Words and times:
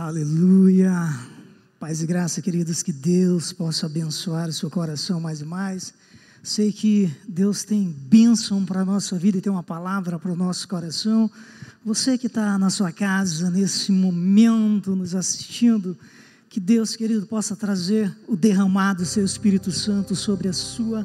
Aleluia. 0.00 0.94
Paz 1.80 2.00
e 2.00 2.06
graça, 2.06 2.40
queridos, 2.40 2.84
que 2.84 2.92
Deus 2.92 3.52
possa 3.52 3.86
abençoar 3.86 4.48
o 4.48 4.52
seu 4.52 4.70
coração 4.70 5.20
mais 5.20 5.40
e 5.40 5.44
mais. 5.44 5.92
Sei 6.40 6.70
que 6.70 7.12
Deus 7.26 7.64
tem 7.64 7.92
bênção 8.08 8.64
para 8.64 8.82
a 8.82 8.84
nossa 8.84 9.18
vida 9.18 9.38
e 9.38 9.40
tem 9.40 9.50
uma 9.50 9.64
palavra 9.64 10.16
para 10.16 10.30
o 10.30 10.36
nosso 10.36 10.68
coração. 10.68 11.28
Você 11.84 12.16
que 12.16 12.28
está 12.28 12.56
na 12.56 12.70
sua 12.70 12.92
casa, 12.92 13.50
nesse 13.50 13.90
momento, 13.90 14.94
nos 14.94 15.16
assistindo, 15.16 15.98
que 16.48 16.60
Deus, 16.60 16.94
querido, 16.94 17.26
possa 17.26 17.56
trazer 17.56 18.16
o 18.28 18.36
derramado 18.36 19.02
do 19.02 19.04
seu 19.04 19.24
Espírito 19.24 19.72
Santo 19.72 20.14
sobre 20.14 20.46
a 20.46 20.52
sua 20.52 21.04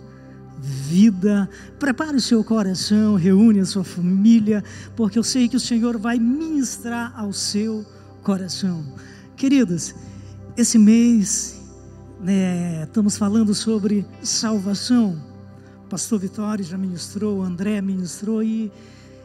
vida. 0.61 1.49
Prepare 1.79 2.15
o 2.15 2.21
seu 2.21 2.43
coração, 2.43 3.15
reúne 3.15 3.59
a 3.59 3.65
sua 3.65 3.83
família, 3.83 4.63
porque 4.95 5.17
eu 5.17 5.23
sei 5.23 5.49
que 5.49 5.57
o 5.57 5.59
Senhor 5.59 5.97
vai 5.97 6.19
ministrar 6.19 7.11
ao 7.19 7.33
seu 7.33 7.77
coração 7.77 8.02
coração. 8.23 8.83
Queridos, 9.35 9.93
esse 10.55 10.79
mês 10.79 11.61
né, 12.21 12.83
estamos 12.83 13.17
falando 13.17 13.53
sobre 13.53 14.05
salvação. 14.23 15.21
O 15.85 15.89
pastor 15.89 16.19
Vitório 16.19 16.63
já 16.63 16.77
ministrou, 16.77 17.39
o 17.39 17.43
André 17.43 17.81
ministrou 17.81 18.41
e 18.41 18.71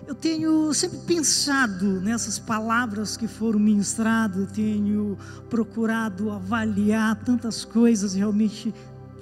eu 0.06 0.14
tenho 0.14 0.72
sempre 0.74 0.98
pensado 1.06 2.00
nessas 2.00 2.38
palavras 2.38 3.16
que 3.16 3.28
foram 3.28 3.60
ministradas, 3.60 4.50
tenho 4.52 5.16
procurado 5.48 6.30
avaliar 6.30 7.14
tantas 7.24 7.64
coisas 7.64 8.14
realmente 8.14 8.74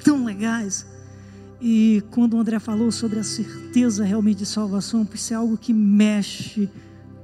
tão 0.03 0.25
legais. 0.25 0.87
E 1.61 2.03
quando 2.11 2.35
o 2.35 2.41
André 2.41 2.59
falou 2.59 2.91
sobre 2.91 3.19
a 3.19 3.25
certeza 3.25 4.05
realmente 4.05 4.39
de 4.39 4.47
salvação, 4.47 5.07
isso 5.13 5.33
é 5.33 5.37
algo 5.37 5.59
que 5.59 5.75
mexe 5.75 6.71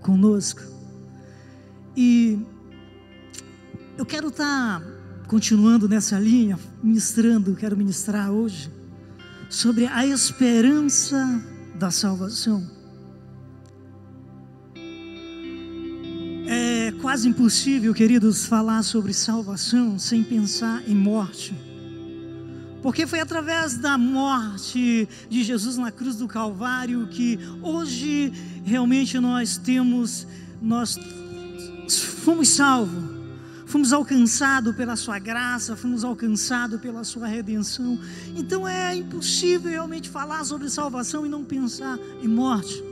conosco. 0.00 0.81
E 1.96 2.38
eu 3.98 4.06
quero 4.06 4.28
estar 4.28 4.80
tá 4.80 4.86
continuando 5.26 5.88
nessa 5.88 6.18
linha, 6.18 6.58
ministrando, 6.82 7.54
quero 7.54 7.76
ministrar 7.76 8.30
hoje 8.30 8.70
sobre 9.50 9.86
a 9.86 10.06
esperança 10.06 11.42
da 11.74 11.90
salvação. 11.90 12.66
É 16.48 16.92
quase 17.00 17.28
impossível, 17.28 17.92
queridos, 17.92 18.46
falar 18.46 18.82
sobre 18.82 19.12
salvação 19.12 19.98
sem 19.98 20.22
pensar 20.22 20.82
em 20.88 20.94
morte. 20.94 21.54
Porque 22.82 23.06
foi 23.06 23.20
através 23.20 23.76
da 23.76 23.96
morte 23.96 25.08
de 25.28 25.44
Jesus 25.44 25.76
na 25.76 25.92
cruz 25.92 26.16
do 26.16 26.26
Calvário 26.26 27.06
que 27.06 27.38
hoje 27.62 28.32
realmente 28.64 29.20
nós 29.20 29.56
temos, 29.56 30.26
nós 30.60 30.98
fomos 32.22 32.48
salvos, 32.48 33.02
fomos 33.66 33.92
alcançados 33.92 34.74
pela 34.76 34.94
Sua 34.94 35.18
graça, 35.18 35.74
fomos 35.74 36.04
alcançados 36.04 36.80
pela 36.80 37.02
Sua 37.02 37.26
redenção. 37.26 37.98
Então 38.36 38.66
é 38.66 38.94
impossível 38.94 39.70
realmente 39.70 40.08
falar 40.08 40.44
sobre 40.44 40.70
salvação 40.70 41.26
e 41.26 41.28
não 41.28 41.44
pensar 41.44 41.98
em 42.22 42.28
morte. 42.28 42.82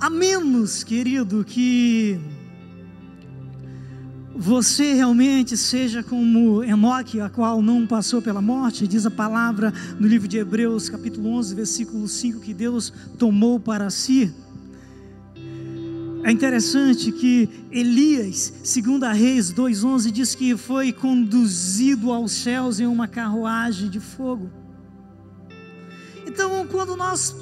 A 0.00 0.10
menos, 0.10 0.82
querido, 0.82 1.44
que 1.44 2.20
você 4.34 4.94
realmente 4.94 5.56
seja 5.56 6.02
como 6.02 6.64
Enoque, 6.64 7.20
a 7.20 7.28
qual 7.28 7.62
não 7.62 7.86
passou 7.86 8.20
pela 8.20 8.42
morte, 8.42 8.88
diz 8.88 9.06
a 9.06 9.10
palavra 9.10 9.72
no 10.00 10.08
livro 10.08 10.26
de 10.26 10.38
Hebreus, 10.38 10.88
capítulo 10.88 11.28
11, 11.28 11.54
versículo 11.54 12.08
5, 12.08 12.40
que 12.40 12.52
Deus 12.52 12.92
tomou 13.16 13.60
para 13.60 13.88
si. 13.90 14.34
É 16.24 16.30
interessante 16.30 17.10
que 17.10 17.48
Elias, 17.70 18.52
segundo 18.62 19.04
a 19.04 19.12
Reis 19.12 19.52
2:11 19.52 20.10
diz 20.12 20.34
que 20.36 20.56
foi 20.56 20.92
conduzido 20.92 22.12
aos 22.12 22.30
céus 22.30 22.78
em 22.78 22.86
uma 22.86 23.08
carruagem 23.08 23.90
de 23.90 23.98
fogo. 23.98 24.48
Então, 26.24 26.64
quando 26.68 26.96
nós 26.96 27.34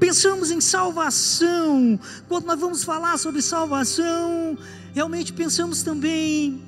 pensamos 0.00 0.50
em 0.50 0.60
salvação, 0.60 2.00
quando 2.26 2.46
nós 2.46 2.58
vamos 2.58 2.82
falar 2.82 3.16
sobre 3.16 3.40
salvação, 3.40 4.58
realmente 4.92 5.32
pensamos 5.32 5.84
também 5.84 6.60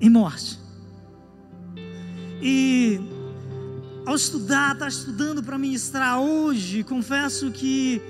em 0.00 0.08
morte. 0.08 0.56
E 2.40 3.00
ao 4.06 4.14
estudar, 4.14 4.72
estar 4.72 4.84
tá 4.84 4.88
estudando 4.88 5.42
para 5.42 5.58
ministrar 5.58 6.20
hoje, 6.20 6.84
confesso 6.84 7.50
que 7.50 8.00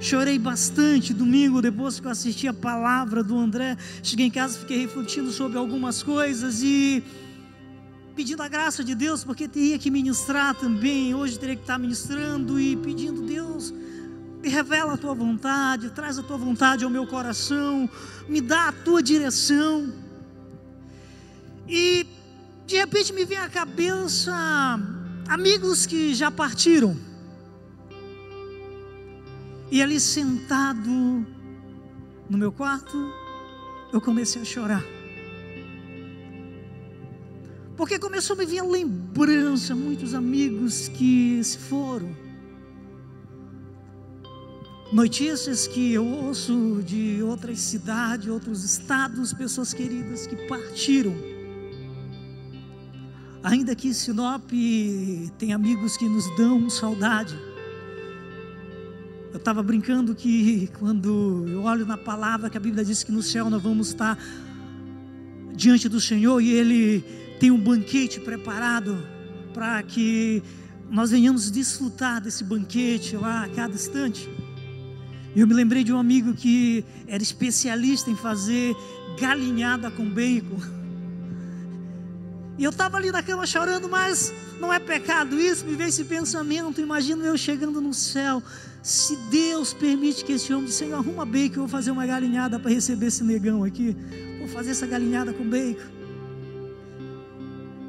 Chorei 0.00 0.38
bastante 0.38 1.14
domingo 1.14 1.62
depois 1.62 1.98
que 1.98 2.06
eu 2.06 2.10
assisti 2.10 2.48
a 2.48 2.52
palavra 2.52 3.22
do 3.22 3.38
André. 3.38 3.76
Cheguei 4.02 4.26
em 4.26 4.30
casa, 4.30 4.58
fiquei 4.58 4.78
refletindo 4.78 5.30
sobre 5.30 5.56
algumas 5.56 6.02
coisas 6.02 6.62
e 6.62 7.02
pedindo 8.14 8.42
a 8.42 8.48
graça 8.48 8.84
de 8.84 8.94
Deus, 8.94 9.24
porque 9.24 9.48
teria 9.48 9.78
que 9.78 9.90
ministrar 9.90 10.54
também. 10.54 11.14
Hoje 11.14 11.38
teria 11.38 11.56
que 11.56 11.62
estar 11.62 11.78
ministrando 11.78 12.60
e 12.60 12.76
pedindo, 12.76 13.22
Deus, 13.22 13.72
me 14.42 14.48
revela 14.48 14.94
a 14.94 14.96
tua 14.96 15.14
vontade, 15.14 15.90
traz 15.90 16.18
a 16.18 16.22
tua 16.22 16.36
vontade 16.36 16.84
ao 16.84 16.90
meu 16.90 17.06
coração, 17.06 17.88
me 18.28 18.40
dá 18.40 18.68
a 18.68 18.72
tua 18.72 19.02
direção. 19.02 19.92
E 21.68 22.06
de 22.66 22.76
repente 22.76 23.12
me 23.12 23.24
vem 23.24 23.38
à 23.38 23.48
cabeça 23.48 24.34
amigos 25.28 25.86
que 25.86 26.14
já 26.14 26.30
partiram 26.30 27.13
e 29.74 29.82
ali 29.82 29.98
sentado 29.98 30.88
no 32.30 32.38
meu 32.38 32.52
quarto, 32.52 32.96
eu 33.92 34.00
comecei 34.00 34.40
a 34.40 34.44
chorar. 34.44 34.84
Porque 37.76 37.98
começou 37.98 38.34
a 38.34 38.38
me 38.38 38.46
vir 38.46 38.60
a 38.60 38.64
lembrança, 38.64 39.74
muitos 39.74 40.14
amigos 40.14 40.86
que 40.86 41.42
se 41.42 41.58
foram. 41.58 42.16
Notícias 44.92 45.66
que 45.66 45.92
eu 45.92 46.06
ouço 46.06 46.80
de 46.86 47.20
outras 47.24 47.58
cidades, 47.58 48.28
outros 48.28 48.62
estados, 48.62 49.32
pessoas 49.32 49.74
queridas 49.74 50.24
que 50.24 50.36
partiram. 50.46 51.16
Ainda 53.42 53.74
que 53.74 53.92
Sinop 53.92 54.48
tem 55.36 55.52
amigos 55.52 55.96
que 55.96 56.08
nos 56.08 56.24
dão 56.36 56.70
saudade 56.70 57.36
eu 59.34 59.38
estava 59.38 59.64
brincando 59.64 60.14
que 60.14 60.70
quando 60.78 61.44
eu 61.48 61.64
olho 61.64 61.84
na 61.84 61.98
palavra 61.98 62.48
que 62.48 62.56
a 62.56 62.60
Bíblia 62.60 62.84
diz 62.84 63.02
que 63.02 63.10
no 63.10 63.20
céu 63.20 63.50
nós 63.50 63.60
vamos 63.60 63.88
estar 63.88 64.16
diante 65.52 65.88
do 65.88 66.00
Senhor 66.00 66.40
e 66.40 66.52
Ele 66.52 67.04
tem 67.40 67.50
um 67.50 67.58
banquete 67.58 68.20
preparado 68.20 68.96
para 69.52 69.82
que 69.82 70.40
nós 70.88 71.10
venhamos 71.10 71.50
desfrutar 71.50 72.20
desse 72.20 72.44
banquete 72.44 73.16
lá 73.16 73.42
a 73.42 73.48
cada 73.48 73.74
instante. 73.74 74.30
Eu 75.34 75.48
me 75.48 75.54
lembrei 75.54 75.82
de 75.82 75.92
um 75.92 75.98
amigo 75.98 76.32
que 76.32 76.84
era 77.08 77.20
especialista 77.20 78.08
em 78.08 78.16
fazer 78.16 78.76
galinhada 79.18 79.90
com 79.90 80.08
bacon. 80.08 80.60
E 82.56 82.64
eu 82.64 82.70
estava 82.70 82.96
ali 82.96 83.10
na 83.10 83.22
cama 83.22 83.46
chorando, 83.46 83.88
mas 83.88 84.32
não 84.60 84.72
é 84.72 84.78
pecado 84.78 85.38
isso, 85.40 85.64
me 85.66 85.74
veio 85.74 85.88
esse 85.88 86.04
pensamento. 86.04 86.80
Imagino 86.80 87.24
eu 87.24 87.36
chegando 87.36 87.80
no 87.80 87.92
céu, 87.92 88.42
se 88.82 89.16
Deus 89.30 89.74
permite 89.74 90.24
que 90.24 90.32
esse 90.32 90.52
homem, 90.52 90.70
Senhor, 90.70 90.98
arruma 90.98 91.24
bacon, 91.24 91.54
eu 91.54 91.60
vou 91.60 91.68
fazer 91.68 91.90
uma 91.90 92.06
galinhada 92.06 92.58
para 92.58 92.70
receber 92.70 93.06
esse 93.06 93.24
negão 93.24 93.64
aqui. 93.64 93.96
Vou 94.38 94.48
fazer 94.48 94.70
essa 94.70 94.86
galinhada 94.86 95.32
com 95.32 95.48
bacon. 95.48 95.94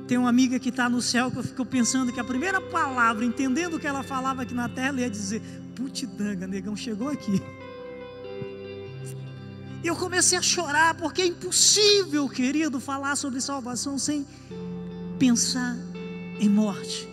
Tem 0.07 0.17
uma 0.17 0.29
amiga 0.29 0.59
que 0.59 0.69
está 0.69 0.87
no 0.87 1.01
céu 1.01 1.31
que 1.31 1.37
eu 1.37 1.43
fico 1.43 1.65
pensando 1.65 2.13
que 2.13 2.19
a 2.19 2.23
primeira 2.23 2.61
palavra, 2.61 3.25
entendendo 3.25 3.75
o 3.75 3.79
que 3.79 3.87
ela 3.87 4.03
falava 4.03 4.43
aqui 4.43 4.53
na 4.53 4.69
terra, 4.69 5.01
ia 5.01 5.09
dizer: 5.09 5.41
Putidanga, 5.75 6.47
negão 6.47 6.75
chegou 6.75 7.09
aqui. 7.09 7.41
Eu 9.85 9.95
comecei 9.95 10.35
a 10.35 10.41
chorar, 10.41 10.95
porque 10.95 11.21
é 11.21 11.27
impossível, 11.27 12.27
querido, 12.27 12.79
falar 12.79 13.15
sobre 13.15 13.39
salvação 13.39 13.99
sem 13.99 14.25
pensar 15.19 15.77
em 16.39 16.49
morte. 16.49 17.07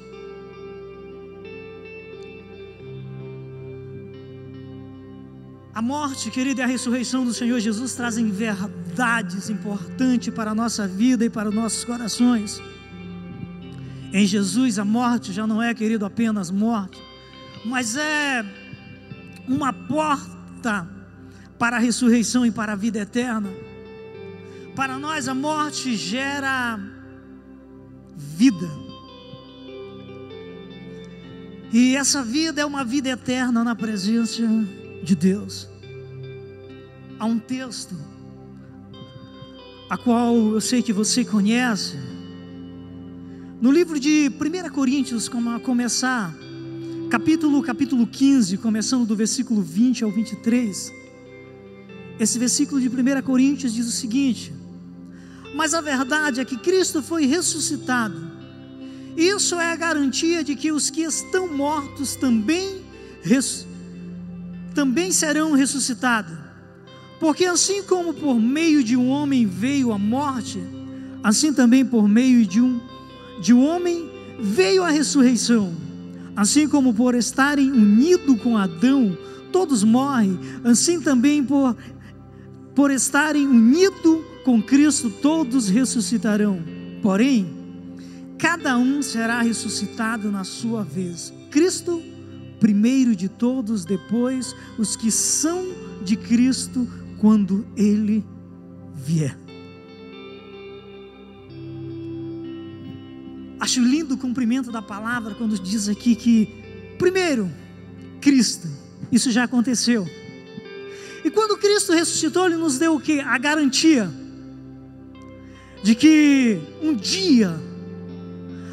A 5.75 5.83
morte, 5.83 6.31
querida, 6.31 6.63
e 6.63 6.65
a 6.65 6.67
ressurreição 6.67 7.27
do 7.27 7.35
Senhor 7.35 7.61
Jesus 7.61 7.95
trazem 7.95 8.31
verdades 8.31 9.51
importantes 9.51 10.33
para 10.33 10.53
a 10.53 10.55
nossa 10.55 10.89
vida 10.89 11.27
e 11.27 11.31
para 11.31 11.51
os 11.51 11.55
nossos 11.55 11.85
corações. 11.85 12.59
Em 14.15 14.27
Jesus, 14.27 14.79
a 14.79 14.85
morte 14.85 15.31
já 15.31 15.47
não 15.47 15.63
é, 15.63 15.75
querido, 15.75 16.07
apenas 16.07 16.51
morte, 16.51 16.99
mas 17.67 17.97
é 17.97 18.43
uma 19.47 19.75
porta 19.75 21.02
para 21.62 21.76
a 21.76 21.79
ressurreição 21.79 22.44
e 22.44 22.50
para 22.50 22.73
a 22.73 22.75
vida 22.75 22.99
eterna. 22.99 23.49
Para 24.75 24.99
nós, 24.99 25.29
a 25.29 25.32
morte 25.32 25.94
gera 25.94 26.76
vida. 28.17 28.69
E 31.73 31.94
essa 31.94 32.20
vida 32.25 32.61
é 32.61 32.64
uma 32.64 32.82
vida 32.85 33.11
eterna 33.11 33.62
na 33.62 33.76
presença 33.76 34.43
de 35.05 35.14
Deus. 35.14 35.69
Há 37.17 37.26
um 37.26 37.38
texto 37.38 37.94
a 39.88 39.97
qual 39.97 40.35
eu 40.35 40.61
sei 40.61 40.82
que 40.82 40.93
você 40.93 41.25
conhece. 41.25 41.97
No 43.61 43.70
livro 43.70 44.00
de 44.00 44.29
1 44.29 44.69
Coríntios, 44.70 45.29
como 45.29 45.50
a 45.50 45.61
começar, 45.61 46.35
capítulo, 47.08 47.62
capítulo 47.62 48.05
15, 48.05 48.58
começando 48.58 49.06
do 49.06 49.15
versículo 49.15 49.62
20 49.62 50.03
ao 50.03 50.11
23. 50.11 51.02
Esse 52.23 52.39
versículo 52.39 52.81
de 52.81 52.89
1 52.89 53.21
Coríntios 53.23 53.75
diz 53.75 53.89
o 53.89 53.91
seguinte: 53.91 54.55
Mas 55.57 55.75
a 55.75 55.81
verdade 55.81 56.41
é 56.41 56.45
que 56.45 56.57
Cristo 56.57 57.03
foi 57.03 57.27
ressuscitado. 57.27 58.31
Isso 59.17 59.57
é 59.57 59.73
a 59.73 59.75
garantia 59.75 60.45
de 60.45 60.55
que 60.55 60.71
os 60.71 60.89
que 60.89 61.01
estão 61.01 61.53
mortos 61.53 62.15
também, 62.15 62.81
também 64.73 65.11
serão 65.11 65.51
ressuscitados. 65.51 66.33
Porque 67.19 67.45
assim 67.45 67.83
como 67.83 68.15
por 68.15 68.39
meio 68.39 68.85
de 68.85 68.97
um 68.97 69.09
homem 69.09 69.45
veio 69.45 69.91
a 69.91 69.99
morte, 69.99 70.63
assim 71.25 71.53
também 71.53 71.85
por 71.85 72.07
meio 72.07 72.47
de 72.47 72.61
um, 72.61 72.81
de 73.41 73.53
um 73.53 73.67
homem 73.67 74.09
veio 74.39 74.85
a 74.85 74.91
ressurreição. 74.91 75.75
Assim 76.37 76.69
como 76.69 76.95
por 76.95 77.17
estarem 77.17 77.73
unidos 77.73 78.41
com 78.41 78.57
Adão, 78.57 79.19
todos 79.51 79.83
morrem, 79.83 80.39
assim 80.65 81.01
também 81.01 81.45
por, 81.45 81.77
por 82.75 82.91
estarem 82.91 83.47
unidos 83.47 84.25
com 84.45 84.63
Cristo, 84.63 85.11
todos 85.11 85.69
ressuscitarão. 85.69 86.63
Porém, 87.03 87.47
cada 88.39 88.77
um 88.77 89.03
será 89.03 89.41
ressuscitado 89.43 90.31
na 90.31 90.45
sua 90.45 90.83
vez. 90.83 91.33
Cristo, 91.51 92.03
primeiro 92.59 93.15
de 93.15 93.29
todos, 93.29 93.85
depois 93.85 94.55
os 94.79 94.97
que 94.97 95.11
são 95.11 95.67
de 96.05 96.17
Cristo 96.17 96.89
quando 97.19 97.67
Ele 97.77 98.25
vier. 98.95 99.39
Acho 103.61 103.81
lindo 103.81 104.15
o 104.15 104.19
cumprimento 104.19 104.73
da 104.73 104.83
palavra 104.83 105.37
quando 105.37 105.57
diz 105.57 105.89
aqui 105.89 106.17
que, 106.17 106.95
primeiro, 106.99 107.49
Cristo, 108.21 108.69
isso 109.13 109.31
já 109.31 109.45
aconteceu. 109.45 110.05
E 111.25 111.31
quando 111.31 111.57
Cristo 111.57 111.93
ressuscitou, 111.93 112.47
Ele 112.47 112.57
nos 112.57 112.79
deu 112.79 112.95
o 112.95 113.01
que? 113.01 113.21
A 113.21 113.39
garantia 113.39 114.11
de 115.83 115.95
que 115.95 116.61
um 116.81 116.95
dia 116.95 117.59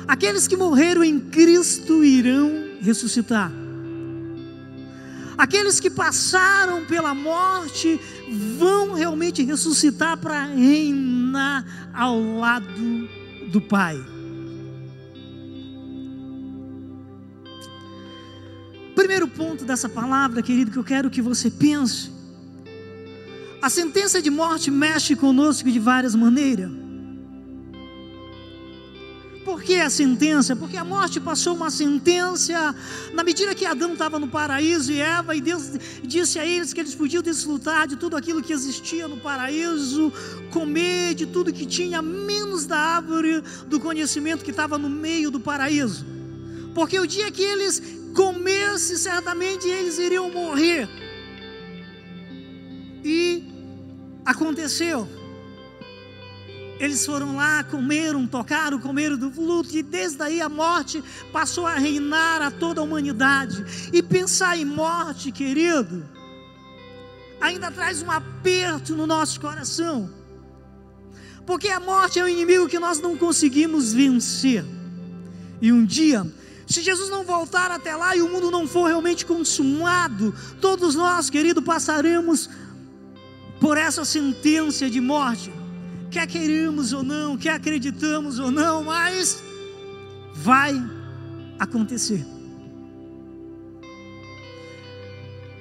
aqueles 0.08 0.48
que 0.48 0.58
morreram 0.58 1.04
em 1.04 1.20
Cristo 1.20 2.04
irão 2.04 2.52
ressuscitar. 2.82 3.52
Aqueles 5.38 5.80
que 5.80 5.90
passaram 5.90 6.86
pela 6.86 7.14
morte 7.14 8.00
vão 8.58 8.94
realmente 8.94 9.44
ressuscitar 9.44 10.18
para 10.18 10.46
reinar 10.46 11.92
ao 11.94 12.20
lado 12.20 13.10
do 13.50 13.62
Pai. 13.62 13.98
Primeiro 18.96 19.30
ponto 19.30 19.64
dessa 19.64 19.88
palavra, 19.88 20.42
querido, 20.42 20.72
que 20.72 20.78
eu 20.78 20.84
quero 20.84 21.10
que 21.10 21.22
você 21.22 21.50
pense. 21.50 22.19
A 23.62 23.70
sentença 23.70 24.22
de 24.22 24.30
morte 24.30 24.72
mexe 24.72 25.16
conosco 25.16 25.70
de 25.70 25.80
várias 25.80 26.16
maneiras. 26.16 26.72
Por 29.44 29.62
que 29.62 29.76
a 29.76 29.90
sentença? 29.90 30.56
Porque 30.56 30.78
a 30.78 30.86
morte 30.86 31.20
passou 31.20 31.56
uma 31.56 31.70
sentença 31.70 32.74
na 33.14 33.24
medida 33.24 33.54
que 33.56 33.66
Adão 33.66 33.94
estava 33.94 34.18
no 34.18 34.28
paraíso 34.28 34.92
e 34.92 35.02
Eva, 35.02 35.36
e 35.36 35.42
Deus 35.42 35.72
disse 36.04 36.40
a 36.40 36.46
eles 36.46 36.72
que 36.72 36.80
eles 36.80 36.96
podiam 36.96 37.22
desfrutar 37.22 37.88
de 37.88 37.96
tudo 37.96 38.16
aquilo 38.16 38.44
que 38.44 38.54
existia 38.54 39.08
no 39.08 39.18
paraíso, 39.18 40.14
comer 40.52 41.16
de 41.16 41.26
tudo 41.26 41.52
que 41.52 41.66
tinha, 41.66 42.02
menos 42.02 42.66
da 42.66 42.78
árvore 42.78 43.42
do 43.68 43.80
conhecimento 43.80 44.44
que 44.44 44.52
estava 44.52 44.78
no 44.78 44.90
meio 44.90 45.32
do 45.32 45.40
paraíso. 45.40 46.06
Porque 46.74 47.00
o 47.00 47.08
dia 47.08 47.30
que 47.32 47.42
eles 47.42 47.82
comessem, 48.14 48.98
certamente 48.98 49.68
eles 49.68 49.98
iriam 49.98 50.30
morrer. 50.32 50.88
E 53.04 53.44
aconteceu. 54.26 55.08
Eles 56.80 57.06
foram 57.06 57.36
lá, 57.36 57.64
comeram, 57.66 58.26
tocaram, 58.26 58.80
comeram 58.80 59.18
do 59.18 59.30
luto, 59.42 59.76
e 59.76 59.84
desde 59.84 60.22
aí 60.24 60.40
a 60.40 60.48
morte 60.48 61.04
passou 61.32 61.68
a 61.68 61.76
reinar 61.76 62.42
a 62.42 62.50
toda 62.50 62.80
a 62.80 62.84
humanidade. 62.84 63.66
E 63.92 64.02
pensar 64.02 64.58
em 64.58 64.64
morte, 64.64 65.30
querido, 65.30 66.06
ainda 67.42 67.70
traz 67.70 68.02
um 68.02 68.10
aperto 68.10 68.96
no 68.96 69.06
nosso 69.06 69.42
coração, 69.42 70.10
porque 71.46 71.68
a 71.68 71.82
morte 71.82 72.18
é 72.18 72.24
um 72.24 72.28
inimigo 72.30 72.70
que 72.70 72.80
nós 72.80 73.02
não 73.02 73.18
conseguimos 73.18 73.92
vencer. 73.92 74.64
E 75.62 75.74
um 75.74 75.84
dia, 75.84 76.26
se 76.66 76.82
Jesus 76.82 77.10
não 77.10 77.26
voltar 77.26 77.72
até 77.72 77.94
lá 77.94 78.16
e 78.16 78.22
o 78.22 78.30
mundo 78.30 78.50
não 78.50 78.66
for 78.66 78.88
realmente 78.88 79.26
consumado, 79.26 80.34
todos 80.62 80.96
nós, 80.96 81.30
querido, 81.30 81.62
passaremos 81.62 82.50
por 83.60 83.78
essa 83.78 84.06
sentença 84.06 84.90
de 84.90 85.02
morte 85.02 85.52
quer 86.10 86.28
queremos 86.28 86.92
ou 86.92 87.04
não, 87.04 87.38
quer 87.38 87.52
acreditamos 87.52 88.40
ou 88.40 88.52
não, 88.52 88.84
mas 88.84 89.44
vai 90.34 90.74
acontecer. 91.60 92.26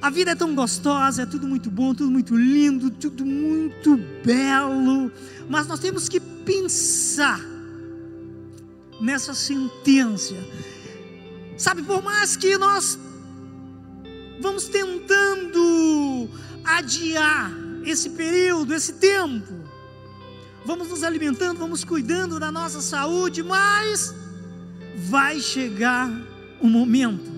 A 0.01 0.11
vida 0.11 0.31
é 0.31 0.35
tão 0.35 0.55
gostosa, 0.55 1.23
é 1.23 1.27
tudo 1.27 1.47
muito 1.47 1.71
bom, 1.71 1.93
tudo 1.93 2.11
muito 2.11 2.37
lindo, 2.37 2.91
tudo 2.91 3.27
muito 3.27 3.97
belo, 4.25 5.11
mas 5.49 5.67
nós 5.67 5.81
temos 5.81 6.09
que 6.09 6.21
pensar 6.21 7.41
nessa 9.01 9.35
sentença. 9.35 10.35
Sabe, 11.57 11.83
por 11.83 12.03
mais 12.03 12.37
que 12.37 12.57
nós 12.57 12.99
vamos 14.41 14.69
tentando 14.69 16.31
adiar 16.65 17.68
esse 17.85 18.11
período, 18.11 18.75
esse 18.75 18.95
tempo, 18.95 19.53
vamos 20.65 20.89
nos 20.89 21.03
alimentando, 21.03 21.59
vamos 21.59 21.85
cuidando 21.85 22.39
da 22.39 22.53
nossa 22.53 22.81
saúde, 22.81 23.43
mas 23.43 24.15
vai 24.97 25.41
chegar 25.41 26.11
um 26.61 26.69
momento. 26.69 27.31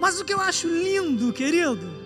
Mas 0.00 0.20
o 0.20 0.24
que 0.24 0.34
eu 0.34 0.40
acho 0.40 0.66
lindo, 0.66 1.32
querido, 1.32 2.02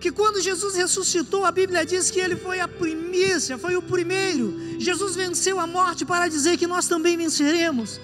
que 0.00 0.10
quando 0.10 0.40
Jesus 0.40 0.74
ressuscitou, 0.76 1.44
a 1.44 1.52
Bíblia 1.52 1.84
diz 1.84 2.10
que 2.10 2.20
ele 2.20 2.36
foi 2.36 2.60
a 2.60 2.68
primícia, 2.68 3.58
foi 3.58 3.76
o 3.76 3.82
primeiro. 3.82 4.58
Jesus 4.78 5.16
venceu 5.16 5.58
a 5.58 5.66
morte 5.66 6.04
para 6.04 6.28
dizer 6.28 6.56
que 6.56 6.66
nós 6.66 6.86
também 6.86 7.16
venceremos. 7.16 8.00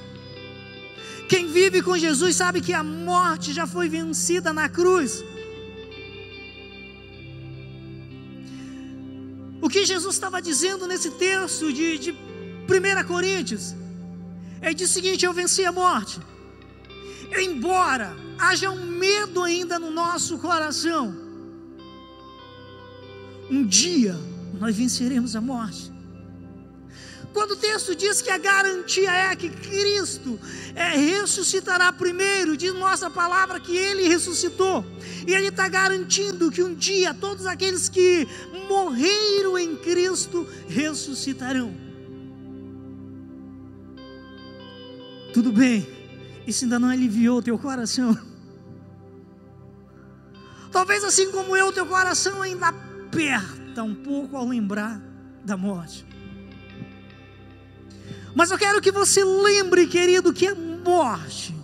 Quem 1.29 1.47
vive 1.49 1.83
com 1.83 1.97
Jesus 1.97 2.37
sabe 2.37 2.61
que 2.61 2.73
a 2.73 2.83
morte 2.83 3.53
já 3.53 3.67
foi 3.67 3.89
vencida 3.89 4.53
na 4.53 4.69
cruz. 4.69 5.25
Que 9.75 9.85
Jesus 9.85 10.15
estava 10.15 10.41
dizendo 10.41 10.87
nesse 10.87 11.11
texto 11.11 11.73
de, 11.73 11.99
de 11.99 12.11
1 12.13 13.09
Coríntios? 13.09 13.75
Diz 14.77 14.89
o 14.89 14.93
seguinte: 14.93 15.27
Eu 15.27 15.33
venci 15.33 15.65
a 15.65 15.73
morte. 15.73 16.21
Embora 17.37 18.17
haja 18.39 18.71
um 18.71 18.87
medo 18.87 19.43
ainda 19.43 19.77
no 19.85 19.91
nosso 19.91 20.39
coração, 20.39 21.13
um 23.51 23.67
dia 23.67 24.17
nós 24.61 24.77
venceremos 24.77 25.35
a 25.35 25.41
morte. 25.41 25.93
Quando 27.35 27.51
o 27.51 27.57
texto 27.57 27.97
diz 27.97 28.23
que 28.23 28.31
a 28.31 28.39
garantia 28.39 29.11
é 29.11 29.35
que 29.35 29.51
Cristo 29.51 30.39
é, 30.73 30.97
ressuscitará 30.97 31.93
primeiro, 31.93 32.57
diz 32.57 32.73
nossa 32.73 33.11
palavra 33.11 33.59
que 33.59 33.77
Ele 33.77 34.07
ressuscitou, 34.07 34.85
e 35.27 35.35
Ele 35.35 35.49
está 35.49 35.69
garantindo 35.69 36.49
que 36.49 36.63
um 36.63 36.73
dia 36.73 37.13
todos 37.13 37.45
aqueles 37.45 37.89
que 37.89 38.29
morreram 38.69 39.59
em 39.59 39.75
Cristo 39.75 40.47
ressuscitarão. 40.69 41.75
Tudo 45.33 45.51
bem, 45.51 45.85
isso 46.47 46.65
ainda 46.65 46.79
não 46.79 46.89
aliviou 46.89 47.39
o 47.39 47.43
teu 47.43 47.59
coração. 47.59 48.17
Talvez 50.71 51.03
assim 51.03 51.33
como 51.33 51.57
eu, 51.57 51.73
teu 51.73 51.87
coração 51.87 52.41
ainda 52.41 52.69
aperta 52.69 53.83
um 53.83 53.95
pouco 53.95 54.37
ao 54.37 54.47
lembrar 54.47 55.03
da 55.45 55.57
morte. 55.57 56.14
Mas 58.35 58.51
eu 58.51 58.59
quero 58.59 58.81
que 58.81 58.91
você 58.91 59.23
lembre, 59.23 59.87
querido, 59.87 60.33
que 60.33 60.47
a 60.47 60.55
morte 60.55 61.55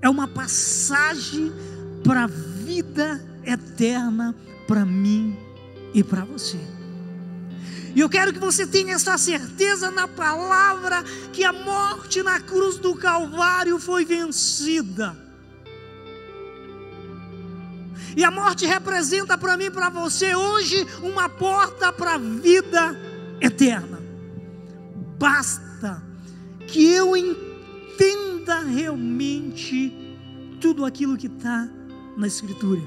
é 0.00 0.08
uma 0.08 0.26
passagem 0.26 1.52
para 2.02 2.24
a 2.24 2.26
vida 2.26 3.22
eterna 3.44 4.34
para 4.66 4.84
mim 4.84 5.36
e 5.92 6.02
para 6.02 6.24
você. 6.24 6.58
E 7.94 8.00
eu 8.00 8.08
quero 8.08 8.32
que 8.32 8.38
você 8.38 8.66
tenha 8.66 8.94
essa 8.94 9.16
certeza 9.16 9.90
na 9.90 10.08
palavra 10.08 11.02
que 11.32 11.44
a 11.44 11.52
morte 11.52 12.22
na 12.22 12.40
cruz 12.40 12.76
do 12.76 12.94
Calvário 12.94 13.78
foi 13.78 14.04
vencida. 14.04 15.16
E 18.16 18.24
a 18.24 18.30
morte 18.30 18.66
representa 18.66 19.38
para 19.38 19.56
mim 19.56 19.64
e 19.64 19.70
para 19.70 19.88
você 19.88 20.34
hoje 20.34 20.86
uma 21.02 21.28
porta 21.28 21.92
para 21.92 22.14
a 22.14 22.18
vida 22.18 22.98
eterna. 23.40 24.03
Basta 25.24 26.02
que 26.66 26.84
eu 26.84 27.16
entenda 27.16 28.58
realmente 28.60 29.90
tudo 30.60 30.84
aquilo 30.84 31.16
que 31.16 31.28
está 31.28 31.66
na 32.14 32.26
Escritura. 32.26 32.82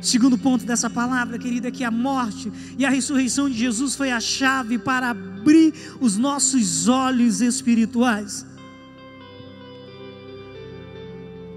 Segundo 0.00 0.38
ponto 0.38 0.64
dessa 0.64 0.88
palavra, 0.88 1.38
querida, 1.38 1.68
é 1.68 1.70
que 1.70 1.84
a 1.84 1.90
morte 1.90 2.50
e 2.78 2.86
a 2.86 2.88
ressurreição 2.88 3.50
de 3.50 3.58
Jesus 3.58 3.94
foi 3.94 4.10
a 4.10 4.18
chave 4.20 4.78
para 4.78 5.10
abrir 5.10 5.74
os 6.00 6.16
nossos 6.16 6.88
olhos 6.88 7.42
espirituais. 7.42 8.46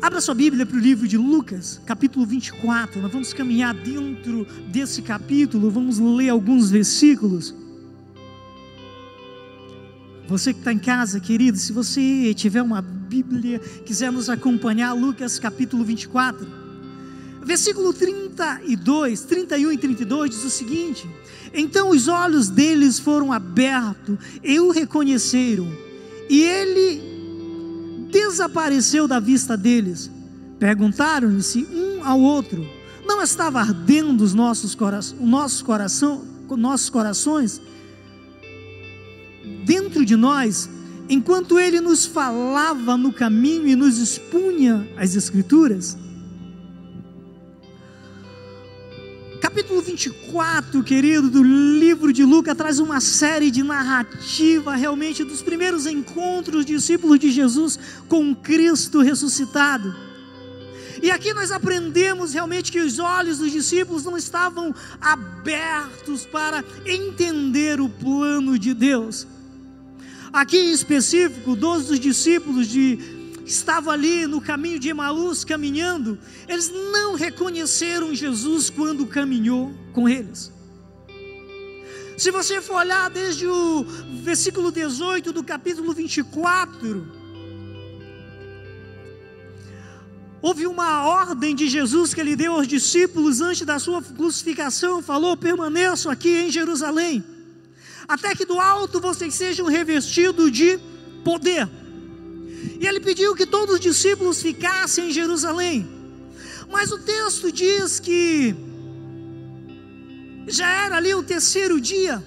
Abra 0.01 0.19
sua 0.19 0.35
Bíblia 0.35 0.65
para 0.65 0.75
o 0.75 0.81
livro 0.81 1.07
de 1.07 1.17
Lucas, 1.17 1.79
capítulo 1.85 2.25
24. 2.25 3.01
Nós 3.01 3.09
vamos 3.09 3.31
caminhar 3.31 3.73
dentro 3.73 4.45
desse 4.67 5.01
capítulo, 5.01 5.71
vamos 5.71 5.97
ler 5.97 6.27
alguns 6.27 6.69
versículos. 6.69 7.62
Você 10.27 10.53
que 10.53 10.59
está 10.59 10.71
em 10.71 10.79
casa, 10.79 11.19
querido, 11.19 11.57
se 11.57 11.73
você 11.73 12.33
tiver 12.33 12.61
uma 12.61 12.81
Bíblia, 12.81 13.59
quiser 13.85 14.11
nos 14.11 14.29
acompanhar, 14.29 14.93
Lucas 14.93 15.37
capítulo 15.37 15.83
24, 15.83 16.47
versículo 17.43 17.93
32, 17.93 19.21
31 19.21 19.71
e 19.71 19.77
32 19.77 20.29
diz 20.31 20.43
o 20.45 20.49
seguinte: 20.49 21.07
Então 21.53 21.89
os 21.89 22.07
olhos 22.07 22.49
deles 22.49 22.97
foram 22.97 23.33
abertos 23.33 24.17
e 24.41 24.59
o 24.59 24.71
reconheceram, 24.71 25.67
e 26.29 26.41
ele 26.41 28.07
desapareceu 28.09 29.07
da 29.07 29.19
vista 29.19 29.57
deles. 29.57 30.09
Perguntaram-se 30.57 31.67
um 31.71 32.03
ao 32.03 32.19
outro: 32.19 32.65
Não 33.05 33.21
estava 33.21 33.59
ardendo 33.59 34.23
os 34.23 34.33
nossos, 34.33 34.73
cora 34.73 35.01
nossos, 35.19 35.61
coração, 35.61 36.23
nossos 36.49 36.89
corações 36.89 37.61
dentro 39.63 40.05
de 40.05 40.15
nós, 40.15 40.69
enquanto 41.09 41.59
ele 41.59 41.79
nos 41.79 42.05
falava 42.05 42.95
no 42.97 43.11
caminho 43.11 43.67
e 43.67 43.75
nos 43.75 43.97
expunha 43.97 44.87
as 44.97 45.15
Escrituras? 45.15 45.97
capítulo 49.53 49.83
24, 49.83 50.81
querido, 50.83 51.29
do 51.29 51.43
livro 51.43 52.11
de 52.11 52.23
Lucas, 52.23 52.57
traz 52.57 52.79
uma 52.79 52.99
série 52.99 53.51
de 53.51 53.61
narrativa 53.61 54.75
realmente 54.75 55.23
dos 55.23 55.43
primeiros 55.43 55.85
encontros 55.85 56.55
dos 56.55 56.65
discípulos 56.65 57.19
de 57.19 57.29
Jesus 57.29 57.77
com 58.07 58.33
Cristo 58.33 59.01
ressuscitado. 59.01 59.95
E 61.03 61.11
aqui 61.11 61.35
nós 61.35 61.51
aprendemos 61.51 62.33
realmente 62.33 62.71
que 62.71 62.79
os 62.79 62.97
olhos 62.97 63.37
dos 63.37 63.51
discípulos 63.51 64.03
não 64.03 64.17
estavam 64.17 64.73
abertos 64.99 66.25
para 66.25 66.65
entender 66.83 67.79
o 67.79 67.87
plano 67.87 68.57
de 68.57 68.73
Deus. 68.73 69.27
Aqui 70.33 70.57
em 70.57 70.71
específico, 70.71 71.55
dois 71.55 71.85
dos 71.85 71.99
discípulos 71.99 72.67
de 72.67 72.97
estavam 73.45 73.93
ali 73.93 74.25
no 74.25 74.41
caminho 74.41 74.79
de 74.79 74.89
Emaús 74.89 75.43
caminhando, 75.43 76.17
eles 76.47 76.71
não 76.91 77.13
reconheceram 77.13 78.15
Jesus 78.15 78.67
quando 78.69 79.05
caminhou 79.05 79.71
com 79.93 80.09
eles. 80.09 80.51
Se 82.17 82.31
você 82.31 82.61
for 82.61 82.77
olhar 82.77 83.11
desde 83.11 83.45
o 83.45 83.85
versículo 84.23 84.71
18 84.71 85.31
do 85.31 85.43
capítulo 85.43 85.93
24, 85.93 87.05
houve 90.41 90.65
uma 90.65 91.05
ordem 91.05 91.53
de 91.53 91.67
Jesus 91.67 92.11
que 92.11 92.21
ele 92.21 92.35
deu 92.35 92.53
aos 92.53 92.67
discípulos 92.67 93.39
antes 93.39 93.65
da 93.65 93.77
sua 93.77 94.01
crucificação, 94.01 95.01
falou: 95.01 95.37
permaneçam 95.37 96.11
aqui 96.11 96.29
em 96.29 96.51
Jerusalém, 96.51 97.23
até 98.07 98.35
que 98.35 98.45
do 98.45 98.59
alto 98.59 98.99
vocês 98.99 99.33
sejam 99.33 99.67
revestidos 99.67 100.51
de 100.51 100.79
poder. 101.23 101.67
E 102.79 102.87
ele 102.87 102.99
pediu 102.99 103.35
que 103.35 103.45
todos 103.45 103.75
os 103.75 103.79
discípulos 103.79 104.41
ficassem 104.41 105.09
em 105.09 105.11
Jerusalém. 105.11 105.87
Mas 106.69 106.91
o 106.91 106.97
texto 106.97 107.51
diz 107.51 107.99
que 107.99 108.55
já 110.47 110.69
era 110.85 110.97
ali 110.97 111.13
o 111.13 111.23
terceiro 111.23 111.79
dia. 111.79 112.23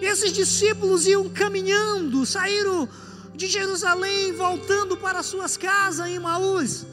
Esses 0.00 0.32
discípulos 0.32 1.06
iam 1.06 1.28
caminhando, 1.28 2.24
saíram 2.24 2.88
de 3.34 3.46
Jerusalém, 3.46 4.32
voltando 4.32 4.96
para 4.96 5.22
suas 5.22 5.56
casas 5.56 6.08
em 6.08 6.18
Maús. 6.18 6.86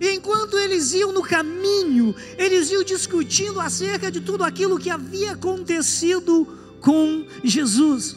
E 0.00 0.10
enquanto 0.10 0.58
eles 0.58 0.92
iam 0.92 1.12
no 1.12 1.22
caminho, 1.22 2.14
eles 2.38 2.70
iam 2.70 2.82
discutindo 2.82 3.60
acerca 3.60 4.10
de 4.10 4.20
tudo 4.20 4.44
aquilo 4.44 4.78
que 4.78 4.88
havia 4.88 5.32
acontecido 5.32 6.59
com 6.80 7.24
Jesus. 7.44 8.16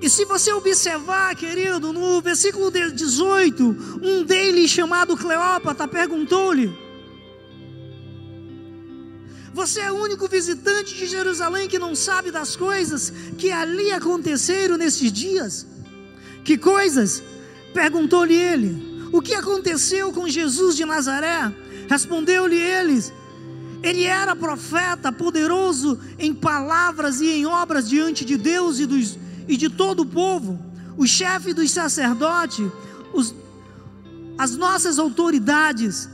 E 0.00 0.08
se 0.08 0.24
você 0.24 0.50
observar, 0.52 1.34
querido, 1.36 1.92
no 1.92 2.22
versículo 2.22 2.70
18, 2.70 4.00
um 4.02 4.24
deles 4.24 4.70
chamado 4.70 5.14
Cleópatra 5.16 5.86
perguntou-lhe: 5.86 6.72
Você 9.52 9.80
é 9.80 9.92
o 9.92 9.96
único 9.96 10.26
visitante 10.26 10.94
de 10.94 11.06
Jerusalém 11.06 11.68
que 11.68 11.78
não 11.78 11.94
sabe 11.94 12.30
das 12.30 12.56
coisas 12.56 13.12
que 13.36 13.52
ali 13.52 13.92
aconteceram 13.92 14.78
nesses 14.78 15.12
dias? 15.12 15.66
Que 16.44 16.56
coisas? 16.56 17.22
Perguntou-lhe 17.74 18.34
ele. 18.34 18.90
O 19.12 19.20
que 19.20 19.34
aconteceu 19.34 20.12
com 20.12 20.26
Jesus 20.28 20.76
de 20.76 20.86
Nazaré? 20.86 21.52
Respondeu-lhe 21.88 22.56
eles: 22.56 23.12
ele 23.82 24.04
era 24.04 24.36
profeta, 24.36 25.10
poderoso 25.10 25.98
em 26.18 26.34
palavras 26.34 27.20
e 27.20 27.30
em 27.30 27.46
obras 27.46 27.88
diante 27.88 28.24
de 28.24 28.36
Deus 28.36 28.78
e 28.78 28.86
dos 28.86 29.18
e 29.50 29.56
de 29.56 29.68
todo 29.68 30.02
o 30.02 30.06
povo, 30.06 30.58
o 30.96 31.04
chefe 31.06 31.52
dos 31.52 31.72
sacerdotes, 31.72 32.70
os, 33.12 33.34
as 34.38 34.56
nossas 34.56 34.96
autoridades, 34.98 36.08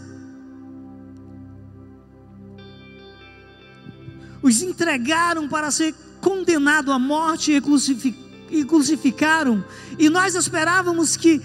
os 4.43 4.63
entregaram 4.63 5.47
para 5.49 5.71
ser 5.71 5.95
condenado 6.21 6.91
à 6.91 6.99
morte 6.99 7.53
e 8.51 8.65
crucificaram, 8.65 9.63
e 9.99 10.09
nós 10.09 10.35
esperávamos 10.35 11.15
que 11.15 11.43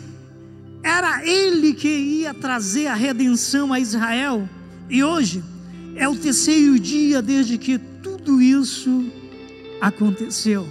era 0.82 1.26
ele 1.26 1.74
que 1.74 1.90
ia 1.90 2.34
trazer 2.34 2.88
a 2.88 2.94
redenção 2.94 3.74
a 3.74 3.82
Israel, 3.82 4.48
e 4.90 5.04
hoje 5.04 5.44
é 5.96 6.08
o 6.08 6.16
terceiro 6.16 6.80
dia 6.80 7.22
desde 7.22 7.58
que 7.58 7.78
tudo 7.78 8.42
isso 8.42 9.12
aconteceu. 9.80 10.68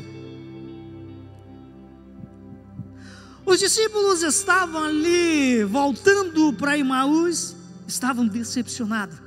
Os 3.45 3.59
discípulos 3.59 4.23
estavam 4.23 4.85
ali 4.85 5.65
voltando 5.65 6.53
para 6.53 6.77
Imaús, 6.77 7.57
estavam 7.87 8.27
decepcionados. 8.27 9.19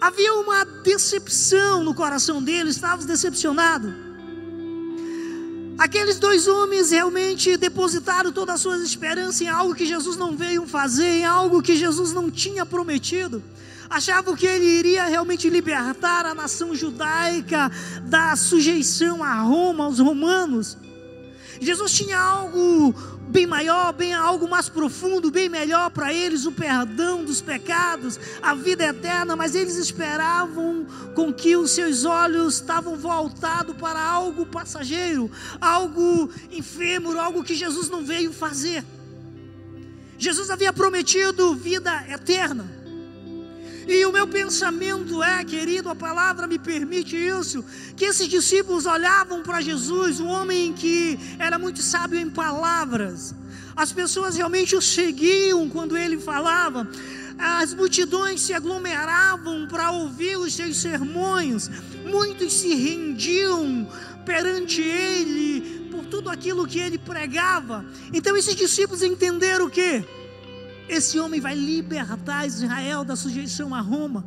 Havia 0.00 0.34
uma 0.34 0.64
decepção 0.64 1.84
no 1.84 1.94
coração 1.94 2.42
deles, 2.42 2.76
estavam 2.76 3.06
decepcionados. 3.06 3.92
Aqueles 5.76 6.18
dois 6.18 6.46
homens 6.46 6.90
realmente 6.90 7.56
depositaram 7.56 8.30
todas 8.30 8.54
as 8.56 8.60
suas 8.60 8.80
esperanças 8.80 9.40
em 9.40 9.48
algo 9.48 9.74
que 9.74 9.84
Jesus 9.84 10.16
não 10.16 10.36
veio 10.36 10.66
fazer, 10.66 11.20
em 11.20 11.24
algo 11.24 11.60
que 11.60 11.74
Jesus 11.76 12.12
não 12.12 12.30
tinha 12.30 12.64
prometido. 12.64 13.42
Achavam 13.88 14.34
que 14.34 14.46
ele 14.46 14.64
iria 14.64 15.04
realmente 15.04 15.48
libertar 15.48 16.26
a 16.26 16.34
nação 16.34 16.74
judaica 16.74 17.70
da 18.02 18.34
sujeição 18.36 19.22
a 19.22 19.40
Roma, 19.40 19.84
aos 19.84 19.98
romanos. 19.98 20.76
Jesus 21.60 21.92
tinha 21.92 22.18
algo 22.18 22.94
bem 23.28 23.46
maior, 23.46 23.92
bem 23.92 24.12
algo 24.14 24.48
mais 24.48 24.68
profundo, 24.68 25.30
bem 25.30 25.48
melhor 25.48 25.90
para 25.90 26.12
eles, 26.12 26.44
o 26.44 26.52
perdão 26.52 27.24
dos 27.24 27.40
pecados, 27.40 28.18
a 28.42 28.54
vida 28.54 28.84
eterna, 28.84 29.34
mas 29.34 29.54
eles 29.54 29.76
esperavam 29.76 30.86
com 31.14 31.32
que 31.32 31.56
os 31.56 31.70
seus 31.70 32.04
olhos 32.04 32.54
estavam 32.54 32.96
voltados 32.96 33.76
para 33.76 34.00
algo 34.00 34.46
passageiro, 34.46 35.30
algo 35.60 36.30
efêmero, 36.50 37.18
algo 37.18 37.42
que 37.42 37.54
Jesus 37.54 37.88
não 37.88 38.04
veio 38.04 38.32
fazer. 38.32 38.84
Jesus 40.18 40.50
havia 40.50 40.72
prometido 40.72 41.54
vida 41.54 42.04
eterna. 42.08 42.83
E 43.86 44.04
o 44.06 44.12
meu 44.12 44.26
pensamento 44.26 45.22
é, 45.22 45.44
querido, 45.44 45.88
a 45.88 45.94
palavra 45.94 46.46
me 46.46 46.58
permite 46.58 47.16
isso, 47.16 47.64
que 47.96 48.04
esses 48.04 48.28
discípulos 48.28 48.86
olhavam 48.86 49.42
para 49.42 49.60
Jesus, 49.60 50.20
um 50.20 50.28
homem 50.28 50.72
que 50.72 51.18
era 51.38 51.58
muito 51.58 51.82
sábio 51.82 52.18
em 52.18 52.30
palavras. 52.30 53.34
As 53.76 53.92
pessoas 53.92 54.36
realmente 54.36 54.76
o 54.76 54.82
seguiam 54.82 55.68
quando 55.68 55.96
ele 55.96 56.18
falava. 56.18 56.88
As 57.36 57.74
multidões 57.74 58.40
se 58.40 58.52
aglomeravam 58.52 59.66
para 59.66 59.90
ouvir 59.90 60.36
os 60.38 60.54
seus 60.54 60.76
sermões. 60.76 61.68
Muitos 62.06 62.52
se 62.52 62.74
rendiam 62.74 63.88
perante 64.24 64.80
ele 64.80 65.84
tudo 66.14 66.30
aquilo 66.30 66.66
que 66.66 66.78
ele 66.78 66.96
pregava. 66.96 67.84
Então 68.12 68.36
esses 68.36 68.54
discípulos 68.54 69.02
entenderam 69.02 69.66
o 69.66 69.70
que? 69.70 70.04
Esse 70.88 71.18
homem 71.18 71.40
vai 71.40 71.54
libertar 71.54 72.46
Israel 72.46 73.04
da 73.04 73.16
sujeição 73.16 73.74
a 73.74 73.80
Roma. 73.80 74.24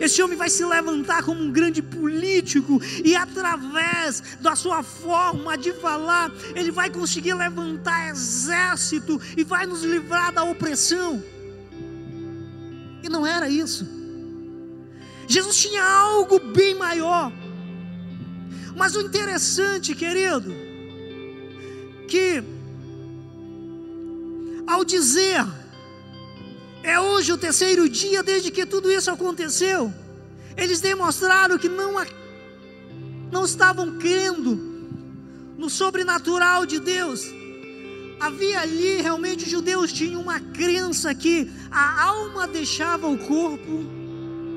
Esse 0.00 0.22
homem 0.22 0.36
vai 0.36 0.50
se 0.50 0.64
levantar 0.64 1.22
como 1.22 1.42
um 1.42 1.50
grande 1.50 1.80
político 1.80 2.80
e 3.04 3.14
através 3.14 4.22
da 4.40 4.56
sua 4.56 4.82
forma 4.82 5.56
de 5.56 5.72
falar, 5.74 6.30
ele 6.54 6.70
vai 6.70 6.90
conseguir 6.90 7.34
levantar 7.34 8.10
exército 8.10 9.20
e 9.36 9.44
vai 9.44 9.64
nos 9.64 9.82
livrar 9.82 10.32
da 10.32 10.42
opressão. 10.42 11.22
E 13.02 13.08
não 13.08 13.26
era 13.26 13.48
isso. 13.48 13.86
Jesus 15.26 15.56
tinha 15.56 15.82
algo 15.82 16.38
bem 16.38 16.74
maior. 16.74 17.32
Mas 18.76 18.96
o 18.96 19.00
interessante, 19.00 19.94
querido, 19.94 20.52
que 22.08 22.42
ao 24.72 24.84
dizer 24.84 25.44
é 26.82 26.98
hoje 26.98 27.32
o 27.32 27.38
terceiro 27.38 27.88
dia 27.88 28.22
desde 28.22 28.50
que 28.50 28.66
tudo 28.66 28.90
isso 28.90 29.10
aconteceu. 29.10 29.92
Eles 30.56 30.80
demonstraram 30.80 31.58
que 31.58 31.68
não, 31.68 31.94
não 33.30 33.44
estavam 33.44 33.98
crendo 33.98 34.56
no 35.56 35.68
sobrenatural 35.70 36.66
de 36.66 36.80
Deus. 36.80 37.24
Havia 38.18 38.60
ali, 38.60 39.00
realmente, 39.00 39.44
os 39.44 39.50
judeus 39.50 39.92
tinham 39.92 40.20
uma 40.20 40.40
crença 40.40 41.14
que 41.14 41.50
a 41.70 42.04
alma 42.04 42.46
deixava 42.48 43.06
o 43.08 43.18
corpo 43.18 43.84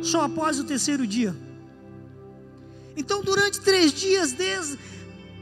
só 0.02 0.22
após 0.22 0.60
o 0.60 0.64
terceiro 0.64 1.06
dia. 1.06 1.36
Então, 2.96 3.22
durante 3.22 3.60
três 3.60 3.92
dias, 3.92 4.32
desde 4.32 4.80